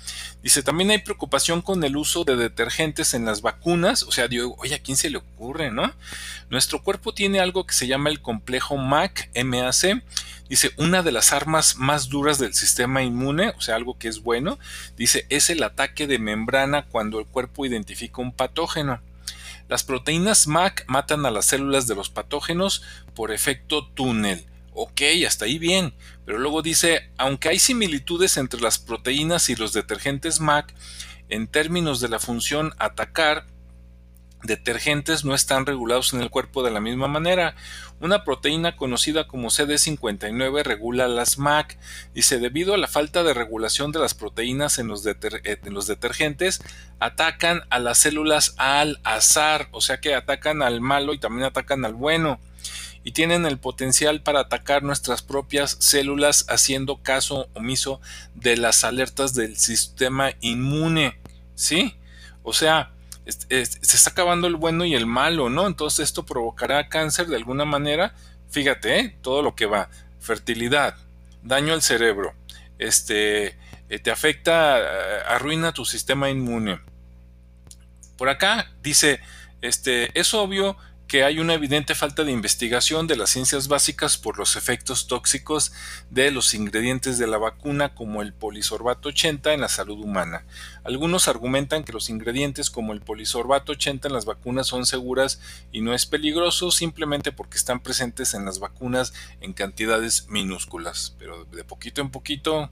Dice, 0.42 0.62
también 0.62 0.90
hay 0.90 0.98
preocupación 0.98 1.60
con 1.60 1.84
el 1.84 1.96
uso 1.96 2.24
de 2.24 2.36
detergentes 2.36 3.12
en 3.12 3.26
las 3.26 3.42
vacunas. 3.42 4.02
O 4.04 4.12
sea, 4.12 4.26
digo, 4.26 4.56
oye, 4.58 4.74
¿a 4.74 4.78
quién 4.78 4.96
se 4.96 5.10
le 5.10 5.18
ocurre, 5.18 5.70
no? 5.70 5.92
Nuestro 6.48 6.82
cuerpo 6.82 7.12
tiene 7.12 7.40
algo 7.40 7.66
que 7.66 7.74
se 7.74 7.86
llama 7.86 8.08
el 8.08 8.22
complejo 8.22 8.76
MAC, 8.76 9.30
MAC. 9.44 10.02
Dice, 10.48 10.72
una 10.78 11.02
de 11.02 11.12
las 11.12 11.32
armas 11.32 11.76
más 11.76 12.08
duras 12.08 12.38
del 12.38 12.54
sistema 12.54 13.02
inmune, 13.02 13.50
o 13.50 13.60
sea, 13.60 13.76
algo 13.76 13.98
que 13.98 14.08
es 14.08 14.22
bueno, 14.22 14.58
dice, 14.96 15.26
es 15.28 15.48
el 15.48 15.62
ataque 15.62 16.06
de 16.06 16.18
membrana 16.18 16.86
cuando 16.86 17.20
el 17.20 17.26
cuerpo 17.26 17.66
identifica 17.66 18.20
un 18.20 18.32
patógeno. 18.32 19.00
Las 19.68 19.84
proteínas 19.84 20.48
MAC 20.48 20.84
matan 20.88 21.24
a 21.24 21.30
las 21.30 21.44
células 21.44 21.86
de 21.86 21.94
los 21.94 22.10
patógenos 22.10 22.82
por 23.14 23.30
efecto 23.30 23.86
túnel. 23.86 24.49
Ok, 24.72 25.02
hasta 25.26 25.46
ahí 25.46 25.58
bien, 25.58 25.94
pero 26.24 26.38
luego 26.38 26.62
dice, 26.62 27.10
aunque 27.18 27.48
hay 27.48 27.58
similitudes 27.58 28.36
entre 28.36 28.60
las 28.60 28.78
proteínas 28.78 29.50
y 29.50 29.56
los 29.56 29.72
detergentes 29.72 30.40
MAC, 30.40 30.74
en 31.28 31.48
términos 31.48 32.00
de 32.00 32.08
la 32.08 32.18
función 32.18 32.72
atacar, 32.78 33.46
detergentes 34.42 35.24
no 35.24 35.34
están 35.34 35.66
regulados 35.66 36.14
en 36.14 36.20
el 36.20 36.30
cuerpo 36.30 36.62
de 36.62 36.70
la 36.70 36.80
misma 36.80 37.08
manera. 37.08 37.54
Una 38.00 38.24
proteína 38.24 38.76
conocida 38.76 39.26
como 39.26 39.48
CD59 39.48 40.62
regula 40.62 41.08
las 41.08 41.36
MAC. 41.36 41.76
Dice, 42.14 42.38
debido 42.38 42.74
a 42.74 42.78
la 42.78 42.88
falta 42.88 43.22
de 43.22 43.34
regulación 43.34 43.92
de 43.92 43.98
las 43.98 44.14
proteínas 44.14 44.78
en 44.78 44.88
los, 44.88 45.04
en 45.04 45.74
los, 45.74 45.86
detergentes, 45.86 46.62
atacan 47.00 47.62
a 47.70 47.78
las 47.78 47.98
células 47.98 48.54
al 48.56 49.00
azar, 49.04 49.68
o 49.72 49.80
sea 49.80 50.00
que 50.00 50.14
atacan 50.14 50.62
al 50.62 50.80
malo 50.80 51.12
y 51.12 51.18
también 51.18 51.44
atacan 51.44 51.84
al 51.84 51.94
bueno 51.94 52.40
y 53.02 53.12
tienen 53.12 53.46
el 53.46 53.58
potencial 53.58 54.22
para 54.22 54.40
atacar 54.40 54.82
nuestras 54.82 55.22
propias 55.22 55.76
células 55.80 56.44
haciendo 56.48 57.02
caso 57.02 57.48
omiso 57.54 58.00
de 58.34 58.56
las 58.56 58.84
alertas 58.84 59.34
del 59.34 59.56
sistema 59.56 60.32
inmune. 60.40 61.18
¿Sí? 61.54 61.96
O 62.42 62.52
sea, 62.52 62.92
se 63.26 63.62
está 63.62 64.10
acabando 64.10 64.46
el 64.46 64.56
bueno 64.56 64.84
y 64.84 64.94
el 64.94 65.06
malo, 65.06 65.50
¿no? 65.50 65.66
Entonces 65.66 66.00
esto 66.00 66.24
provocará 66.24 66.88
cáncer 66.88 67.26
de 67.26 67.36
alguna 67.36 67.64
manera. 67.64 68.14
Fíjate, 68.50 68.98
¿eh? 68.98 69.16
todo 69.22 69.42
lo 69.42 69.54
que 69.54 69.66
va. 69.66 69.88
Fertilidad, 70.20 70.96
daño 71.42 71.72
al 71.72 71.82
cerebro, 71.82 72.34
este, 72.78 73.58
eh, 73.88 73.98
te 74.02 74.10
afecta, 74.10 74.78
eh, 74.80 75.22
arruina 75.28 75.72
tu 75.72 75.84
sistema 75.84 76.30
inmune. 76.30 76.80
Por 78.16 78.28
acá 78.28 78.70
dice, 78.82 79.20
este, 79.62 80.18
es 80.18 80.34
obvio 80.34 80.76
que 81.10 81.24
hay 81.24 81.40
una 81.40 81.54
evidente 81.54 81.96
falta 81.96 82.22
de 82.22 82.30
investigación 82.30 83.08
de 83.08 83.16
las 83.16 83.30
ciencias 83.30 83.66
básicas 83.66 84.16
por 84.16 84.38
los 84.38 84.54
efectos 84.54 85.08
tóxicos 85.08 85.72
de 86.08 86.30
los 86.30 86.54
ingredientes 86.54 87.18
de 87.18 87.26
la 87.26 87.36
vacuna 87.36 87.96
como 87.96 88.22
el 88.22 88.32
polisorbato 88.32 89.08
80 89.08 89.52
en 89.52 89.60
la 89.60 89.68
salud 89.68 89.98
humana. 89.98 90.44
Algunos 90.84 91.26
argumentan 91.26 91.82
que 91.82 91.92
los 91.92 92.10
ingredientes 92.10 92.70
como 92.70 92.92
el 92.92 93.00
polisorbato 93.00 93.72
80 93.72 94.06
en 94.06 94.14
las 94.14 94.24
vacunas 94.24 94.68
son 94.68 94.86
seguras 94.86 95.40
y 95.72 95.80
no 95.80 95.94
es 95.94 96.06
peligroso 96.06 96.70
simplemente 96.70 97.32
porque 97.32 97.58
están 97.58 97.80
presentes 97.80 98.32
en 98.34 98.44
las 98.44 98.60
vacunas 98.60 99.12
en 99.40 99.52
cantidades 99.52 100.28
minúsculas, 100.28 101.16
pero 101.18 101.44
de 101.44 101.64
poquito 101.64 102.02
en 102.02 102.10
poquito 102.10 102.70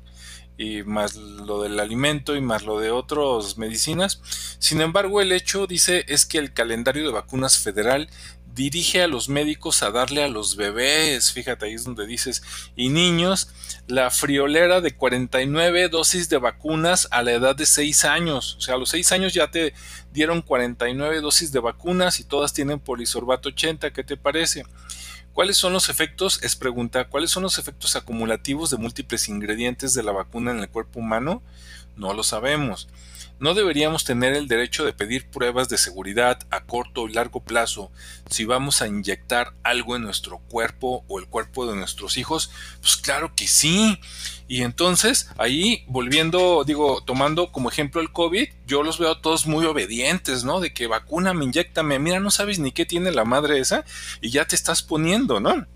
y 0.59 0.83
más 0.83 1.15
lo 1.15 1.63
del 1.63 1.79
alimento 1.81 2.37
y 2.37 2.41
más 2.41 2.65
lo 2.65 2.81
de 2.81 2.91
otras 2.91 3.57
medicinas. 3.57 4.21
Sin 4.59 4.81
embargo, 4.81 5.23
el 5.23 5.33
hecho, 5.33 5.67
dice, 5.67 6.05
es 6.09 6.27
que 6.27 6.39
el 6.39 6.53
calendario 6.53 7.07
de 7.07 7.13
vacunas 7.13 7.59
federal 7.59 8.11
dirige 8.59 9.03
a 9.03 9.07
los 9.07 9.29
médicos 9.29 9.85
a 9.85 9.93
darle 9.93 10.25
a 10.25 10.29
los 10.29 10.57
bebés, 10.57 11.33
fíjate 11.33 11.67
ahí 11.67 11.75
es 11.75 11.85
donde 11.85 12.07
dices, 12.07 12.43
y 12.75 12.89
niños, 12.89 13.51
la 13.87 14.11
friolera 14.11 14.81
de 14.81 14.97
49 14.97 15.89
dosis 15.89 16.29
de 16.29 16.39
vacunas 16.39 17.07
a 17.13 17.23
la 17.23 17.33
edad 17.33 17.55
de 17.55 17.67
6 17.67 18.05
años. 18.05 18.57
O 18.57 18.61
sea, 18.61 18.75
a 18.75 18.79
los 18.79 18.89
6 18.91 19.13
años 19.13 19.33
ya 19.33 19.53
te 19.53 19.75
dieron 20.13 20.43
49 20.43 21.21
dosis 21.21 21.53
de 21.53 21.61
vacunas 21.61 22.19
y 22.19 22.25
todas 22.25 22.53
tienen 22.53 22.81
polisorbato 22.81 23.51
80, 23.51 23.93
¿qué 23.93 24.03
te 24.03 24.17
parece? 24.17 24.65
¿Cuáles 25.39 25.57
son 25.57 25.73
los 25.73 25.89
efectos? 25.89 26.41
Es 26.43 26.57
pregunta, 26.57 27.05
¿cuáles 27.05 27.31
son 27.31 27.45
los 27.45 27.61
efectos 27.61 27.95
acumulativos 27.95 28.71
de 28.71 28.77
múltiples 28.77 29.29
ingredientes 29.29 29.95
de 29.95 30.03
la 30.03 30.11
vacuna 30.11 30.51
en 30.51 30.59
el 30.59 30.69
cuerpo 30.69 30.99
humano? 30.99 31.45
No 31.95 32.13
lo 32.13 32.25
sabemos. 32.25 32.89
No 33.41 33.55
deberíamos 33.55 34.05
tener 34.05 34.35
el 34.35 34.49
derecho 34.49 34.85
de 34.85 34.93
pedir 34.93 35.29
pruebas 35.29 35.69
de 35.69 35.79
seguridad 35.79 36.41
a 36.51 36.65
corto 36.65 37.09
y 37.09 37.13
largo 37.13 37.41
plazo 37.41 37.93
si 38.29 38.45
vamos 38.45 38.83
a 38.83 38.89
inyectar 38.89 39.55
algo 39.63 39.95
en 39.95 40.03
nuestro 40.03 40.39
cuerpo 40.39 41.05
o 41.07 41.21
el 41.21 41.27
cuerpo 41.27 41.67
de 41.67 41.77
nuestros 41.77 42.17
hijos. 42.17 42.51
Pues 42.81 42.97
claro 42.97 43.35
que 43.37 43.47
sí. 43.47 44.01
Y 44.49 44.63
entonces 44.63 45.31
ahí 45.39 45.85
volviendo, 45.87 46.65
digo, 46.65 47.03
tomando 47.05 47.53
como 47.53 47.69
ejemplo 47.69 48.01
el 48.01 48.13
COVID, 48.13 48.49
yo 48.67 48.83
los 48.83 48.99
veo 48.99 49.19
todos 49.19 49.47
muy 49.47 49.65
obedientes, 49.67 50.43
¿no? 50.43 50.59
De 50.59 50.73
que 50.73 50.87
vacúname, 50.87 51.45
inyectame, 51.45 51.99
mira, 51.99 52.19
no 52.19 52.31
sabes 52.31 52.59
ni 52.59 52.73
qué 52.73 52.87
tiene 52.87 53.13
la 53.13 53.25
madre 53.25 53.61
esa 53.61 53.85
y 54.21 54.31
ya 54.31 54.47
te 54.47 54.57
estás 54.57 54.83
poniendo, 54.83 55.39
¿no? 55.39 55.67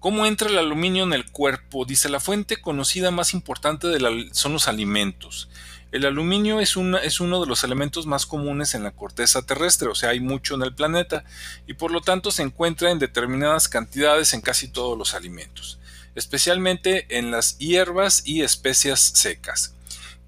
¿Cómo 0.00 0.24
entra 0.24 0.48
el 0.48 0.56
aluminio 0.56 1.04
en 1.04 1.12
el 1.12 1.30
cuerpo? 1.30 1.84
Dice, 1.84 2.08
la 2.08 2.20
fuente 2.20 2.56
conocida 2.56 3.10
más 3.10 3.34
importante 3.34 3.86
son 4.32 4.54
los 4.54 4.66
alimentos. 4.66 5.50
El 5.92 6.06
aluminio 6.06 6.60
es, 6.60 6.76
uno 6.76 7.00
de 7.00 7.46
los 7.48 7.64
elementos 7.64 8.06
más 8.06 8.24
comunes 8.24 8.74
en 8.74 8.84
la 8.84 8.92
corteza 8.92 9.42
terrestre, 9.42 9.88
o 9.88 9.94
sea, 9.96 10.10
hay 10.10 10.20
mucho 10.20 10.54
en 10.54 10.62
el 10.62 10.72
planeta, 10.72 11.24
y 11.66 11.74
por 11.74 11.90
lo 11.90 12.00
tanto 12.00 12.30
se 12.30 12.42
encuentra 12.42 12.92
en 12.92 13.00
determinadas 13.00 13.68
cantidades 13.68 14.32
en 14.32 14.40
casi 14.40 14.68
todos 14.68 14.96
los 14.96 15.14
alimentos, 15.14 15.80
especialmente 16.14 17.18
en 17.18 17.32
las 17.32 17.58
hierbas 17.58 18.22
y 18.24 18.42
especias 18.42 19.00
secas, 19.00 19.74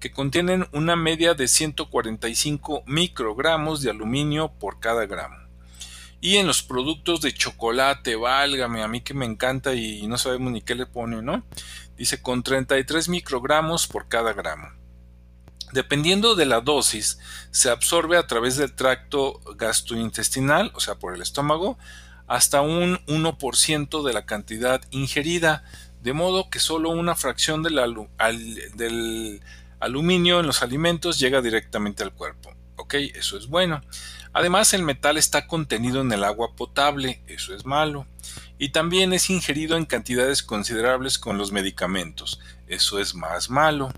que 0.01 0.11
contienen 0.11 0.67
una 0.73 0.97
media 0.97 1.33
de 1.33 1.47
145 1.47 2.83
microgramos 2.85 3.81
de 3.81 3.91
aluminio 3.91 4.51
por 4.59 4.81
cada 4.81 5.05
gramo. 5.05 5.37
Y 6.19 6.37
en 6.37 6.47
los 6.47 6.61
productos 6.61 7.21
de 7.21 7.33
chocolate, 7.33 8.17
válgame, 8.17 8.83
a 8.83 8.89
mí 8.89 8.99
que 8.99 9.13
me 9.13 9.25
encanta 9.25 9.73
y 9.75 10.07
no 10.07 10.17
sabemos 10.17 10.51
ni 10.51 10.61
qué 10.61 10.75
le 10.75 10.85
pone, 10.85 11.21
¿no? 11.21 11.45
Dice 11.95 12.21
con 12.21 12.43
33 12.43 13.07
microgramos 13.07 13.87
por 13.87 14.09
cada 14.09 14.33
gramo. 14.33 14.82
Dependiendo 15.73 16.35
de 16.35 16.45
la 16.45 16.61
dosis, 16.61 17.17
se 17.49 17.71
absorbe 17.71 18.17
a 18.17 18.27
través 18.27 18.57
del 18.57 18.73
tracto 18.73 19.41
gastrointestinal, 19.55 20.71
o 20.75 20.79
sea, 20.79 20.95
por 20.95 21.15
el 21.15 21.21
estómago, 21.23 21.79
hasta 22.27 22.61
un 22.61 23.03
1% 23.07 24.03
de 24.03 24.13
la 24.13 24.27
cantidad 24.27 24.81
ingerida, 24.91 25.63
de 26.03 26.13
modo 26.13 26.51
que 26.51 26.59
solo 26.59 26.91
una 26.91 27.15
fracción 27.15 27.63
del, 27.63 27.79
del 28.75 29.41
aluminio 29.79 30.39
en 30.39 30.45
los 30.45 30.61
alimentos 30.61 31.17
llega 31.17 31.41
directamente 31.41 32.03
al 32.03 32.13
cuerpo. 32.13 32.53
Ok, 32.75 32.93
eso 33.15 33.35
es 33.35 33.47
bueno. 33.47 33.81
Además, 34.31 34.75
el 34.75 34.83
metal 34.83 35.17
está 35.17 35.47
contenido 35.47 36.01
en 36.01 36.11
el 36.11 36.23
agua 36.23 36.55
potable, 36.55 37.23
eso 37.25 37.55
es 37.55 37.65
malo, 37.65 38.05
y 38.59 38.69
también 38.69 39.11
es 39.11 39.31
ingerido 39.31 39.75
en 39.75 39.85
cantidades 39.85 40.43
considerables 40.43 41.17
con 41.17 41.39
los 41.39 41.51
medicamentos, 41.51 42.39
eso 42.67 42.99
es 42.99 43.15
más 43.15 43.49
malo. 43.49 43.91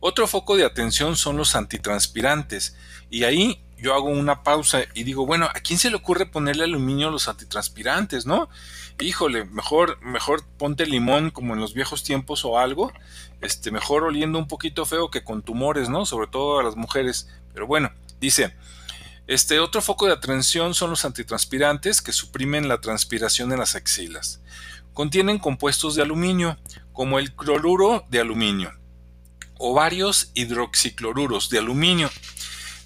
Otro 0.00 0.26
foco 0.26 0.56
de 0.56 0.64
atención 0.64 1.16
son 1.16 1.36
los 1.36 1.56
antitranspirantes, 1.56 2.76
y 3.10 3.24
ahí 3.24 3.64
yo 3.78 3.94
hago 3.94 4.08
una 4.08 4.42
pausa 4.42 4.80
y 4.94 5.04
digo, 5.04 5.24
bueno, 5.24 5.46
¿a 5.46 5.60
quién 5.60 5.78
se 5.78 5.90
le 5.90 5.96
ocurre 5.96 6.26
ponerle 6.26 6.64
aluminio 6.64 7.08
a 7.08 7.10
los 7.10 7.28
antitranspirantes, 7.28 8.26
no? 8.26 8.48
Híjole, 9.00 9.44
mejor, 9.44 10.00
mejor 10.02 10.44
ponte 10.58 10.84
limón 10.86 11.30
como 11.30 11.54
en 11.54 11.60
los 11.60 11.74
viejos 11.74 12.02
tiempos 12.02 12.44
o 12.44 12.58
algo, 12.58 12.92
este, 13.40 13.70
mejor 13.70 14.02
oliendo 14.02 14.38
un 14.38 14.48
poquito 14.48 14.84
feo 14.84 15.10
que 15.10 15.22
con 15.22 15.42
tumores, 15.42 15.88
¿no? 15.88 16.06
Sobre 16.06 16.26
todo 16.26 16.58
a 16.58 16.64
las 16.64 16.76
mujeres. 16.76 17.28
Pero 17.54 17.66
bueno, 17.66 17.92
dice, 18.20 18.54
este 19.28 19.60
otro 19.60 19.80
foco 19.80 20.06
de 20.06 20.12
atención 20.12 20.74
son 20.74 20.90
los 20.90 21.04
antitranspirantes 21.04 22.02
que 22.02 22.12
suprimen 22.12 22.66
la 22.66 22.80
transpiración 22.80 23.52
en 23.52 23.60
las 23.60 23.76
axilas. 23.76 24.40
Contienen 24.92 25.38
compuestos 25.38 25.94
de 25.94 26.02
aluminio, 26.02 26.58
como 26.92 27.20
el 27.20 27.32
cloruro 27.32 28.04
de 28.10 28.18
aluminio, 28.18 28.72
o 29.58 29.74
varios 29.74 30.30
hidroxicloruros 30.34 31.50
de 31.50 31.58
aluminio, 31.58 32.10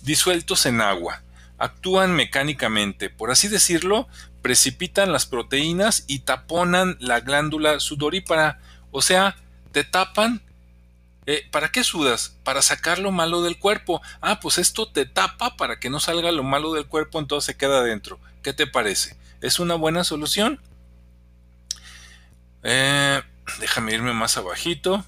disueltos 0.02 0.66
en 0.66 0.80
agua. 0.80 1.22
Actúan 1.58 2.12
mecánicamente, 2.12 3.08
por 3.08 3.30
así 3.30 3.48
decirlo, 3.48 4.08
precipitan 4.42 5.12
las 5.12 5.26
proteínas 5.26 6.04
y 6.08 6.20
taponan 6.20 6.96
la 6.98 7.20
glándula 7.20 7.78
sudorípara, 7.78 8.58
o 8.90 9.00
sea, 9.00 9.36
te 9.70 9.84
tapan 9.84 10.42
eh, 11.26 11.46
¿Para 11.52 11.70
qué 11.70 11.84
sudas? 11.84 12.36
Para 12.42 12.62
sacar 12.62 12.98
lo 12.98 13.12
malo 13.12 13.42
del 13.42 13.58
cuerpo. 13.58 14.02
Ah, 14.20 14.40
pues 14.40 14.58
esto 14.58 14.88
te 14.88 15.06
tapa 15.06 15.56
para 15.56 15.78
que 15.78 15.88
no 15.88 16.00
salga 16.00 16.32
lo 16.32 16.42
malo 16.42 16.72
del 16.72 16.86
cuerpo, 16.86 17.18
entonces 17.20 17.46
se 17.46 17.56
queda 17.56 17.78
adentro. 17.78 18.18
¿Qué 18.42 18.52
te 18.52 18.66
parece? 18.66 19.16
¿Es 19.40 19.60
una 19.60 19.74
buena 19.76 20.02
solución? 20.02 20.60
Eh, 22.64 23.22
déjame 23.60 23.94
irme 23.94 24.12
más 24.12 24.36
abajito. 24.36 25.04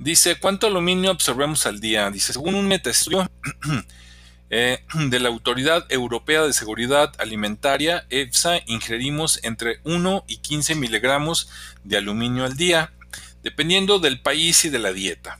Dice, 0.00 0.36
¿cuánto 0.40 0.66
aluminio 0.66 1.10
absorbemos 1.10 1.66
al 1.66 1.78
día? 1.78 2.10
Dice, 2.10 2.32
según 2.32 2.54
un 2.54 2.66
metaestudio 2.66 3.30
eh, 4.50 4.82
de 4.94 5.20
la 5.20 5.28
Autoridad 5.28 5.84
Europea 5.90 6.40
de 6.40 6.54
Seguridad 6.54 7.12
Alimentaria, 7.18 8.06
EFSA, 8.08 8.60
ingerimos 8.64 9.40
entre 9.42 9.80
1 9.84 10.24
y 10.26 10.38
15 10.38 10.74
miligramos 10.76 11.50
de 11.84 11.98
aluminio 11.98 12.46
al 12.46 12.56
día 12.56 12.94
dependiendo 13.42 13.98
del 13.98 14.22
país 14.22 14.64
y 14.64 14.70
de 14.70 14.78
la 14.78 14.94
dieta. 14.94 15.38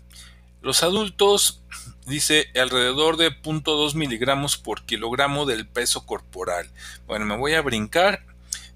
Los 0.61 0.83
adultos, 0.83 1.63
dice, 2.05 2.51
alrededor 2.55 3.17
de 3.17 3.31
0.2 3.31 3.95
miligramos 3.95 4.59
por 4.59 4.85
kilogramo 4.85 5.47
del 5.47 5.67
peso 5.67 6.05
corporal. 6.05 6.69
Bueno, 7.07 7.25
me 7.25 7.39
voy 7.39 7.55
a 7.55 7.63
brincar. 7.63 8.27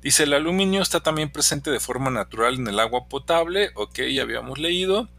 Dice, 0.01 0.23
el 0.23 0.33
aluminio 0.33 0.81
está 0.81 1.01
también 1.01 1.31
presente 1.31 1.71
de 1.71 1.79
forma 1.79 2.11
natural 2.11 2.55
en 2.55 2.69
el 2.69 2.81
agua 2.81 3.07
potable. 3.07 3.71
Ok, 3.75 4.01
ya 4.11 4.23
habíamos 4.23 4.59
leído. 4.59 5.11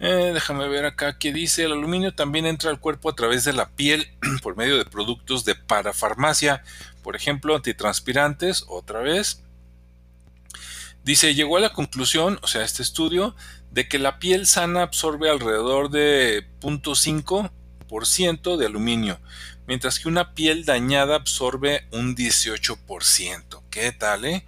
Eh, 0.00 0.32
déjame 0.34 0.68
ver 0.68 0.84
acá 0.84 1.18
qué 1.18 1.32
dice. 1.32 1.64
El 1.64 1.72
aluminio 1.72 2.14
también 2.14 2.46
entra 2.46 2.70
al 2.70 2.80
cuerpo 2.80 3.08
a 3.10 3.14
través 3.14 3.44
de 3.44 3.52
la 3.52 3.70
piel 3.70 4.08
por 4.42 4.56
medio 4.56 4.76
de 4.76 4.84
productos 4.84 5.44
de 5.44 5.54
parafarmacia. 5.54 6.62
Por 7.02 7.16
ejemplo, 7.16 7.54
antitranspirantes, 7.54 8.64
otra 8.68 9.00
vez. 9.00 9.42
Dice, 11.04 11.34
llegó 11.34 11.58
a 11.58 11.60
la 11.60 11.72
conclusión, 11.74 12.38
o 12.42 12.46
sea, 12.46 12.64
este 12.64 12.82
estudio, 12.82 13.36
de 13.70 13.88
que 13.88 13.98
la 13.98 14.18
piel 14.18 14.46
sana 14.46 14.82
absorbe 14.82 15.28
alrededor 15.28 15.90
de 15.90 16.46
0.5% 16.60 18.56
de 18.56 18.66
aluminio, 18.66 19.20
mientras 19.66 19.98
que 19.98 20.08
una 20.08 20.32
piel 20.32 20.64
dañada 20.64 21.16
absorbe 21.16 21.86
un 21.90 22.16
18%. 22.16 23.62
¿Qué 23.68 23.92
tal, 23.92 24.24
eh? 24.24 24.46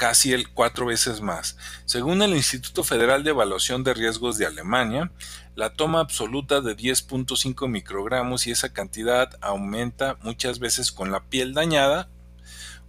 Casi 0.00 0.32
el 0.32 0.48
cuatro 0.48 0.86
veces 0.86 1.20
más. 1.20 1.58
Según 1.84 2.22
el 2.22 2.34
Instituto 2.34 2.84
Federal 2.84 3.22
de 3.22 3.30
Evaluación 3.30 3.84
de 3.84 3.92
Riesgos 3.92 4.38
de 4.38 4.46
Alemania, 4.46 5.12
la 5.56 5.74
toma 5.74 6.00
absoluta 6.00 6.62
de 6.62 6.74
10.5 6.74 7.68
microgramos 7.68 8.46
y 8.46 8.50
esa 8.50 8.72
cantidad 8.72 9.28
aumenta 9.42 10.16
muchas 10.22 10.58
veces 10.58 10.90
con 10.90 11.12
la 11.12 11.24
piel 11.24 11.52
dañada, 11.52 12.08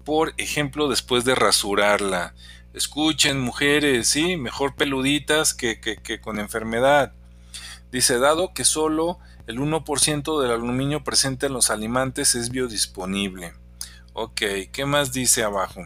por 0.05 0.33
ejemplo, 0.37 0.87
después 0.87 1.25
de 1.25 1.35
rasurarla 1.35 2.33
Escuchen, 2.73 3.41
mujeres, 3.41 4.07
sí, 4.07 4.37
mejor 4.37 4.75
peluditas 4.75 5.53
que, 5.53 5.81
que, 5.81 6.21
con 6.21 6.39
enfermedad. 6.39 7.11
Dice, 7.91 8.19
dado 8.19 8.53
que 8.53 8.63
solo 8.63 9.19
el 9.47 9.59
1% 9.59 10.41
del 10.41 10.51
aluminio 10.51 11.03
presente 11.03 11.47
en 11.47 11.53
los 11.53 11.69
alimentos 11.69 12.33
es 12.35 12.49
biodisponible. 12.49 13.51
Ok, 14.13 14.41
¿qué 14.71 14.85
más 14.85 15.11
dice 15.11 15.43
abajo? 15.43 15.85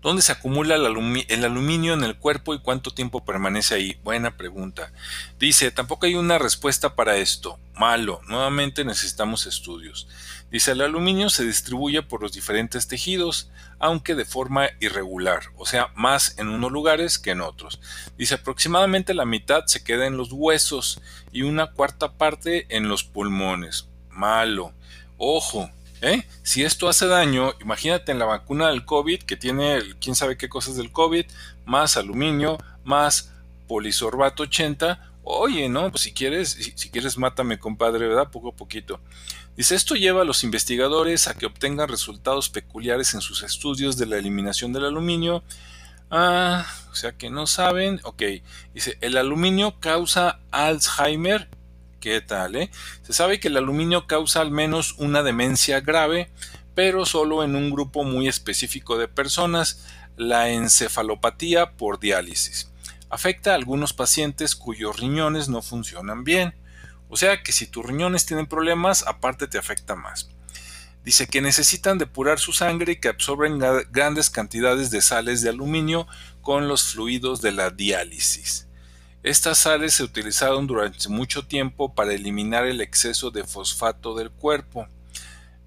¿Dónde 0.00 0.22
se 0.22 0.30
acumula 0.30 0.76
el, 0.76 1.44
aluminio 1.44 1.92
en 1.92 2.04
el 2.04 2.16
cuerpo 2.16 2.54
y 2.54 2.60
cuánto 2.60 2.92
tiempo 2.92 3.24
permanece 3.24 3.74
ahí? 3.74 3.98
Buena 4.04 4.36
pregunta. 4.36 4.92
Dice, 5.40 5.72
tampoco 5.72 6.06
hay 6.06 6.14
una 6.14 6.38
respuesta 6.38 6.94
para 6.94 7.16
esto. 7.16 7.58
Malo, 7.74 8.20
nuevamente 8.28 8.84
necesitamos 8.84 9.46
estudios. 9.46 10.06
Dice, 10.52 10.70
el 10.70 10.82
aluminio 10.82 11.30
se 11.30 11.44
distribuye 11.44 12.02
por 12.02 12.22
los 12.22 12.32
diferentes 12.32 12.86
tejidos, 12.86 13.50
aunque 13.80 14.14
de 14.14 14.24
forma 14.24 14.68
irregular, 14.78 15.50
o 15.56 15.66
sea, 15.66 15.90
más 15.96 16.38
en 16.38 16.48
unos 16.48 16.70
lugares 16.70 17.18
que 17.18 17.32
en 17.32 17.40
otros. 17.40 17.80
Dice, 18.16 18.36
aproximadamente 18.36 19.14
la 19.14 19.24
mitad 19.24 19.64
se 19.66 19.82
queda 19.82 20.06
en 20.06 20.16
los 20.16 20.32
huesos 20.32 21.00
y 21.32 21.42
una 21.42 21.72
cuarta 21.72 22.12
parte 22.12 22.66
en 22.74 22.88
los 22.88 23.02
pulmones. 23.02 23.88
Malo. 24.10 24.72
Ojo, 25.16 25.70
¿Eh? 26.00 26.26
Si 26.42 26.62
esto 26.62 26.88
hace 26.88 27.06
daño, 27.06 27.54
imagínate 27.60 28.12
en 28.12 28.18
la 28.18 28.24
vacuna 28.24 28.68
del 28.68 28.84
COVID 28.84 29.22
que 29.22 29.36
tiene 29.36 29.80
quién 30.00 30.14
sabe 30.14 30.36
qué 30.36 30.48
cosas 30.48 30.76
del 30.76 30.92
COVID, 30.92 31.26
más 31.64 31.96
aluminio, 31.96 32.58
más 32.84 33.32
polisorbato 33.66 34.44
80, 34.44 35.08
Oye, 35.30 35.68
no, 35.68 35.90
pues 35.90 36.04
si 36.04 36.14
quieres, 36.14 36.52
si, 36.52 36.72
si 36.74 36.88
quieres, 36.88 37.18
mátame, 37.18 37.58
compadre, 37.58 38.08
¿verdad? 38.08 38.30
Poco 38.30 38.48
a 38.48 38.56
poquito. 38.56 38.98
Dice, 39.58 39.74
esto 39.74 39.94
lleva 39.94 40.22
a 40.22 40.24
los 40.24 40.42
investigadores 40.42 41.28
a 41.28 41.34
que 41.34 41.44
obtengan 41.44 41.90
resultados 41.90 42.48
peculiares 42.48 43.12
en 43.12 43.20
sus 43.20 43.42
estudios 43.42 43.98
de 43.98 44.06
la 44.06 44.16
eliminación 44.16 44.72
del 44.72 44.86
aluminio. 44.86 45.42
Ah, 46.10 46.64
o 46.90 46.94
sea 46.94 47.12
que 47.12 47.28
no 47.28 47.46
saben. 47.46 48.00
Ok, 48.04 48.22
dice, 48.72 48.96
el 49.02 49.18
aluminio 49.18 49.78
causa 49.80 50.40
Alzheimer. 50.50 51.50
¿Qué 52.00 52.20
tal, 52.20 52.54
eh? 52.54 52.70
Se 53.02 53.12
sabe 53.12 53.40
que 53.40 53.48
el 53.48 53.56
aluminio 53.56 54.06
causa 54.06 54.40
al 54.40 54.52
menos 54.52 54.94
una 54.98 55.24
demencia 55.24 55.80
grave, 55.80 56.30
pero 56.76 57.04
solo 57.06 57.42
en 57.42 57.56
un 57.56 57.70
grupo 57.70 58.04
muy 58.04 58.28
específico 58.28 58.98
de 58.98 59.08
personas, 59.08 59.84
la 60.16 60.50
encefalopatía 60.50 61.72
por 61.72 61.98
diálisis. 61.98 62.70
Afecta 63.10 63.50
a 63.52 63.54
algunos 63.56 63.94
pacientes 63.94 64.54
cuyos 64.54 65.00
riñones 65.00 65.48
no 65.48 65.60
funcionan 65.60 66.22
bien. 66.22 66.54
O 67.08 67.16
sea 67.16 67.42
que 67.42 67.52
si 67.52 67.66
tus 67.66 67.84
riñones 67.84 68.26
tienen 68.26 68.46
problemas, 68.46 69.04
aparte 69.06 69.48
te 69.48 69.58
afecta 69.58 69.96
más. 69.96 70.28
Dice 71.04 71.26
que 71.26 71.40
necesitan 71.40 71.98
depurar 71.98 72.38
su 72.38 72.52
sangre 72.52 72.92
y 72.92 72.96
que 72.96 73.08
absorben 73.08 73.58
grandes 73.90 74.30
cantidades 74.30 74.90
de 74.90 75.00
sales 75.00 75.42
de 75.42 75.48
aluminio 75.48 76.06
con 76.42 76.68
los 76.68 76.92
fluidos 76.92 77.40
de 77.40 77.52
la 77.52 77.70
diálisis. 77.70 78.67
Estas 79.24 79.58
sales 79.58 79.94
se 79.94 80.04
utilizaron 80.04 80.68
durante 80.68 81.08
mucho 81.08 81.44
tiempo 81.44 81.92
para 81.92 82.14
eliminar 82.14 82.66
el 82.66 82.80
exceso 82.80 83.30
de 83.30 83.42
fosfato 83.42 84.14
del 84.14 84.30
cuerpo. 84.30 84.86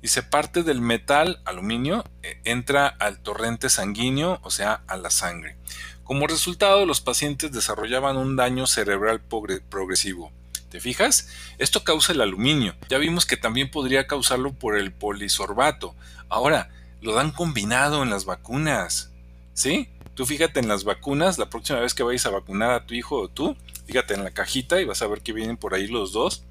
Dice 0.01 0.23
parte 0.23 0.63
del 0.63 0.79
metal, 0.79 1.41
aluminio, 1.43 2.05
e, 2.23 2.39
entra 2.45 2.87
al 2.87 3.19
torrente 3.19 3.69
sanguíneo, 3.69 4.39
o 4.41 4.51
sea, 4.51 4.83
a 4.87 4.95
la 4.95 5.09
sangre. 5.09 5.57
Como 6.05 6.27
resultado, 6.27 6.85
los 6.85 7.01
pacientes 7.01 7.51
desarrollaban 7.51 8.17
un 8.17 8.35
daño 8.35 8.67
cerebral 8.67 9.21
progresivo. 9.21 10.31
¿Te 10.69 10.79
fijas? 10.79 11.27
Esto 11.57 11.83
causa 11.83 12.13
el 12.13 12.21
aluminio. 12.21 12.75
Ya 12.89 12.97
vimos 12.97 13.25
que 13.25 13.35
también 13.35 13.69
podría 13.69 14.07
causarlo 14.07 14.53
por 14.53 14.77
el 14.77 14.93
polisorbato. 14.93 15.93
Ahora, 16.29 16.69
lo 17.01 17.13
dan 17.13 17.31
combinado 17.31 18.01
en 18.01 18.09
las 18.09 18.23
vacunas. 18.23 19.11
¿Sí? 19.53 19.89
Tú 20.15 20.25
fíjate 20.25 20.59
en 20.59 20.67
las 20.67 20.83
vacunas, 20.83 21.37
la 21.37 21.49
próxima 21.49 21.79
vez 21.79 21.93
que 21.93 22.03
vayas 22.03 22.25
a 22.25 22.31
vacunar 22.31 22.71
a 22.71 22.85
tu 22.85 22.93
hijo 22.93 23.17
o 23.17 23.27
tú, 23.29 23.55
fíjate 23.85 24.13
en 24.13 24.23
la 24.23 24.31
cajita 24.31 24.81
y 24.81 24.85
vas 24.85 25.01
a 25.01 25.07
ver 25.07 25.21
que 25.21 25.33
vienen 25.33 25.57
por 25.57 25.73
ahí 25.73 25.87
los 25.87 26.11
dos. 26.11 26.43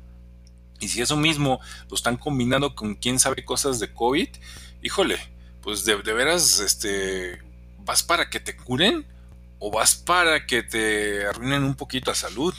Y 0.80 0.88
si 0.88 1.02
eso 1.02 1.16
mismo 1.16 1.60
lo 1.88 1.94
están 1.94 2.16
combinando 2.16 2.74
con 2.74 2.94
quién 2.94 3.18
sabe 3.18 3.44
cosas 3.44 3.78
de 3.80 3.92
COVID, 3.92 4.28
híjole, 4.82 5.18
pues 5.60 5.84
de, 5.84 5.94
veras, 5.96 6.60
este, 6.60 7.38
¿vas 7.78 8.02
para 8.02 8.30
que 8.30 8.40
te 8.40 8.56
curen 8.56 9.06
o 9.58 9.70
vas 9.70 9.94
para 9.94 10.46
que 10.46 10.62
te 10.62 11.26
arruinen 11.26 11.64
un 11.64 11.74
poquito 11.74 12.10
la 12.10 12.14
salud? 12.14 12.54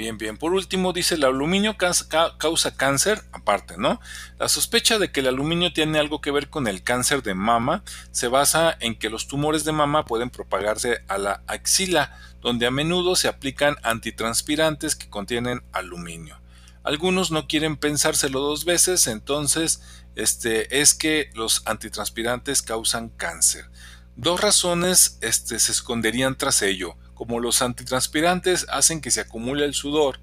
Bien, 0.00 0.16
bien. 0.16 0.38
Por 0.38 0.54
último, 0.54 0.94
dice 0.94 1.16
el 1.16 1.24
aluminio 1.24 1.76
causa 1.76 2.74
cáncer, 2.74 3.22
aparte, 3.32 3.76
¿no? 3.76 4.00
La 4.38 4.48
sospecha 4.48 4.98
de 4.98 5.12
que 5.12 5.20
el 5.20 5.26
aluminio 5.26 5.74
tiene 5.74 5.98
algo 5.98 6.22
que 6.22 6.30
ver 6.30 6.48
con 6.48 6.68
el 6.68 6.82
cáncer 6.82 7.22
de 7.22 7.34
mama 7.34 7.84
se 8.10 8.26
basa 8.26 8.74
en 8.80 8.98
que 8.98 9.10
los 9.10 9.28
tumores 9.28 9.64
de 9.64 9.72
mama 9.72 10.06
pueden 10.06 10.30
propagarse 10.30 11.04
a 11.08 11.18
la 11.18 11.42
axila, 11.46 12.18
donde 12.40 12.64
a 12.64 12.70
menudo 12.70 13.14
se 13.14 13.28
aplican 13.28 13.76
antitranspirantes 13.82 14.96
que 14.96 15.10
contienen 15.10 15.62
aluminio. 15.70 16.40
Algunos 16.82 17.30
no 17.30 17.46
quieren 17.46 17.76
pensárselo 17.76 18.40
dos 18.40 18.64
veces, 18.64 19.06
entonces 19.06 19.82
este, 20.16 20.80
es 20.80 20.94
que 20.94 21.28
los 21.34 21.60
antitranspirantes 21.66 22.62
causan 22.62 23.10
cáncer. 23.10 23.66
Dos 24.16 24.40
razones 24.40 25.18
este, 25.20 25.58
se 25.58 25.72
esconderían 25.72 26.38
tras 26.38 26.62
ello 26.62 26.96
como 27.20 27.38
los 27.38 27.60
antitranspirantes 27.60 28.64
hacen 28.70 29.02
que 29.02 29.10
se 29.10 29.20
acumule 29.20 29.66
el 29.66 29.74
sudor, 29.74 30.20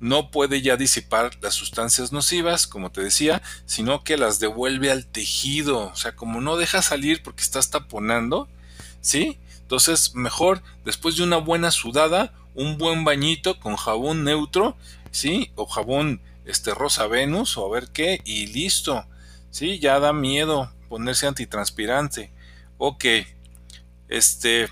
no 0.00 0.32
puede 0.32 0.60
ya 0.60 0.76
disipar 0.76 1.30
las 1.40 1.54
sustancias 1.54 2.10
nocivas, 2.10 2.66
como 2.66 2.90
te 2.90 3.04
decía, 3.04 3.40
sino 3.66 4.02
que 4.02 4.16
las 4.16 4.40
devuelve 4.40 4.90
al 4.90 5.06
tejido. 5.06 5.92
O 5.92 5.94
sea, 5.94 6.16
como 6.16 6.40
no 6.40 6.56
deja 6.56 6.82
salir 6.82 7.22
porque 7.22 7.44
estás 7.44 7.70
taponando, 7.70 8.48
¿sí? 9.00 9.38
Entonces, 9.60 10.16
mejor 10.16 10.64
después 10.84 11.16
de 11.16 11.22
una 11.22 11.36
buena 11.36 11.70
sudada, 11.70 12.34
un 12.56 12.78
buen 12.78 13.04
bañito 13.04 13.60
con 13.60 13.76
jabón 13.76 14.24
neutro, 14.24 14.76
¿sí? 15.12 15.52
O 15.54 15.66
jabón 15.66 16.20
este 16.46 16.74
rosa 16.74 17.06
Venus 17.06 17.56
o 17.56 17.64
a 17.64 17.70
ver 17.70 17.90
qué 17.92 18.20
y 18.24 18.48
listo. 18.48 19.06
¿Sí? 19.52 19.78
Ya 19.78 20.00
da 20.00 20.12
miedo 20.12 20.72
ponerse 20.88 21.28
antitranspirante. 21.28 22.32
Ok. 22.78 23.04
Este, 24.08 24.68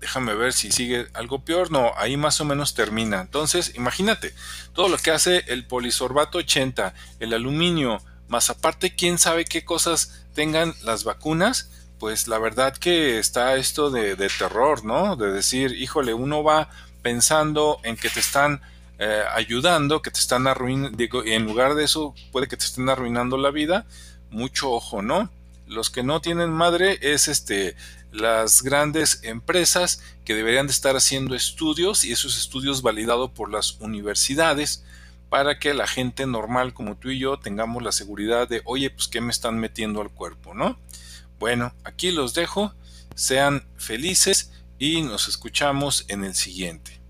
déjame 0.00 0.34
ver 0.34 0.52
si 0.52 0.72
sigue 0.72 1.08
algo 1.14 1.40
peor. 1.40 1.70
No, 1.70 1.92
ahí 1.96 2.16
más 2.16 2.40
o 2.40 2.44
menos 2.44 2.74
termina. 2.74 3.20
Entonces, 3.20 3.72
imagínate, 3.76 4.34
todo 4.72 4.88
lo 4.88 4.98
que 4.98 5.10
hace 5.10 5.44
el 5.48 5.66
polisorbato 5.66 6.38
80, 6.38 6.94
el 7.20 7.34
aluminio, 7.34 8.02
más 8.28 8.50
aparte, 8.50 8.94
quién 8.94 9.18
sabe 9.18 9.44
qué 9.44 9.64
cosas 9.64 10.24
tengan 10.34 10.74
las 10.82 11.04
vacunas, 11.04 11.70
pues 11.98 12.28
la 12.28 12.38
verdad 12.38 12.76
que 12.76 13.18
está 13.18 13.56
esto 13.56 13.90
de, 13.90 14.16
terror, 14.16 14.84
¿no? 14.84 15.16
De 15.16 15.32
decir, 15.32 15.72
híjole, 15.72 16.12
uno 16.14 16.42
va 16.42 16.68
pensando 17.02 17.80
en 17.84 17.96
que 17.96 18.10
te 18.10 18.20
están 18.20 18.60
eh, 18.98 19.22
ayudando, 19.34 20.02
que 20.02 20.10
te 20.10 20.20
están 20.20 20.46
arruinando, 20.46 20.96
digo, 20.96 21.24
en 21.24 21.44
lugar 21.44 21.74
de 21.74 21.84
eso 21.84 22.14
puede 22.32 22.48
que 22.48 22.56
te 22.56 22.64
estén 22.64 22.88
arruinando 22.88 23.38
la 23.38 23.50
vida, 23.50 23.86
mucho 24.30 24.72
ojo, 24.72 25.02
¿no? 25.02 25.30
Los 25.66 25.90
que 25.90 26.02
no 26.02 26.20
tienen 26.20 26.50
madre 26.50 26.98
es 27.00 27.28
este 27.28 27.76
las 28.12 28.62
grandes 28.62 29.20
empresas 29.22 30.02
que 30.24 30.34
deberían 30.34 30.66
de 30.66 30.72
estar 30.72 30.96
haciendo 30.96 31.34
estudios 31.34 32.04
y 32.04 32.12
esos 32.12 32.38
estudios 32.38 32.82
validados 32.82 33.30
por 33.30 33.50
las 33.50 33.78
universidades 33.80 34.84
para 35.28 35.58
que 35.58 35.74
la 35.74 35.86
gente 35.86 36.26
normal 36.26 36.72
como 36.72 36.96
tú 36.96 37.10
y 37.10 37.18
yo 37.18 37.38
tengamos 37.38 37.82
la 37.82 37.92
seguridad 37.92 38.48
de, 38.48 38.62
oye, 38.64 38.90
pues 38.90 39.08
qué 39.08 39.20
me 39.20 39.32
están 39.32 39.58
metiendo 39.58 40.00
al 40.00 40.10
cuerpo, 40.10 40.54
¿no? 40.54 40.78
Bueno, 41.38 41.74
aquí 41.84 42.10
los 42.10 42.32
dejo, 42.32 42.74
sean 43.14 43.66
felices 43.76 44.52
y 44.78 45.02
nos 45.02 45.28
escuchamos 45.28 46.04
en 46.08 46.24
el 46.24 46.34
siguiente. 46.34 47.00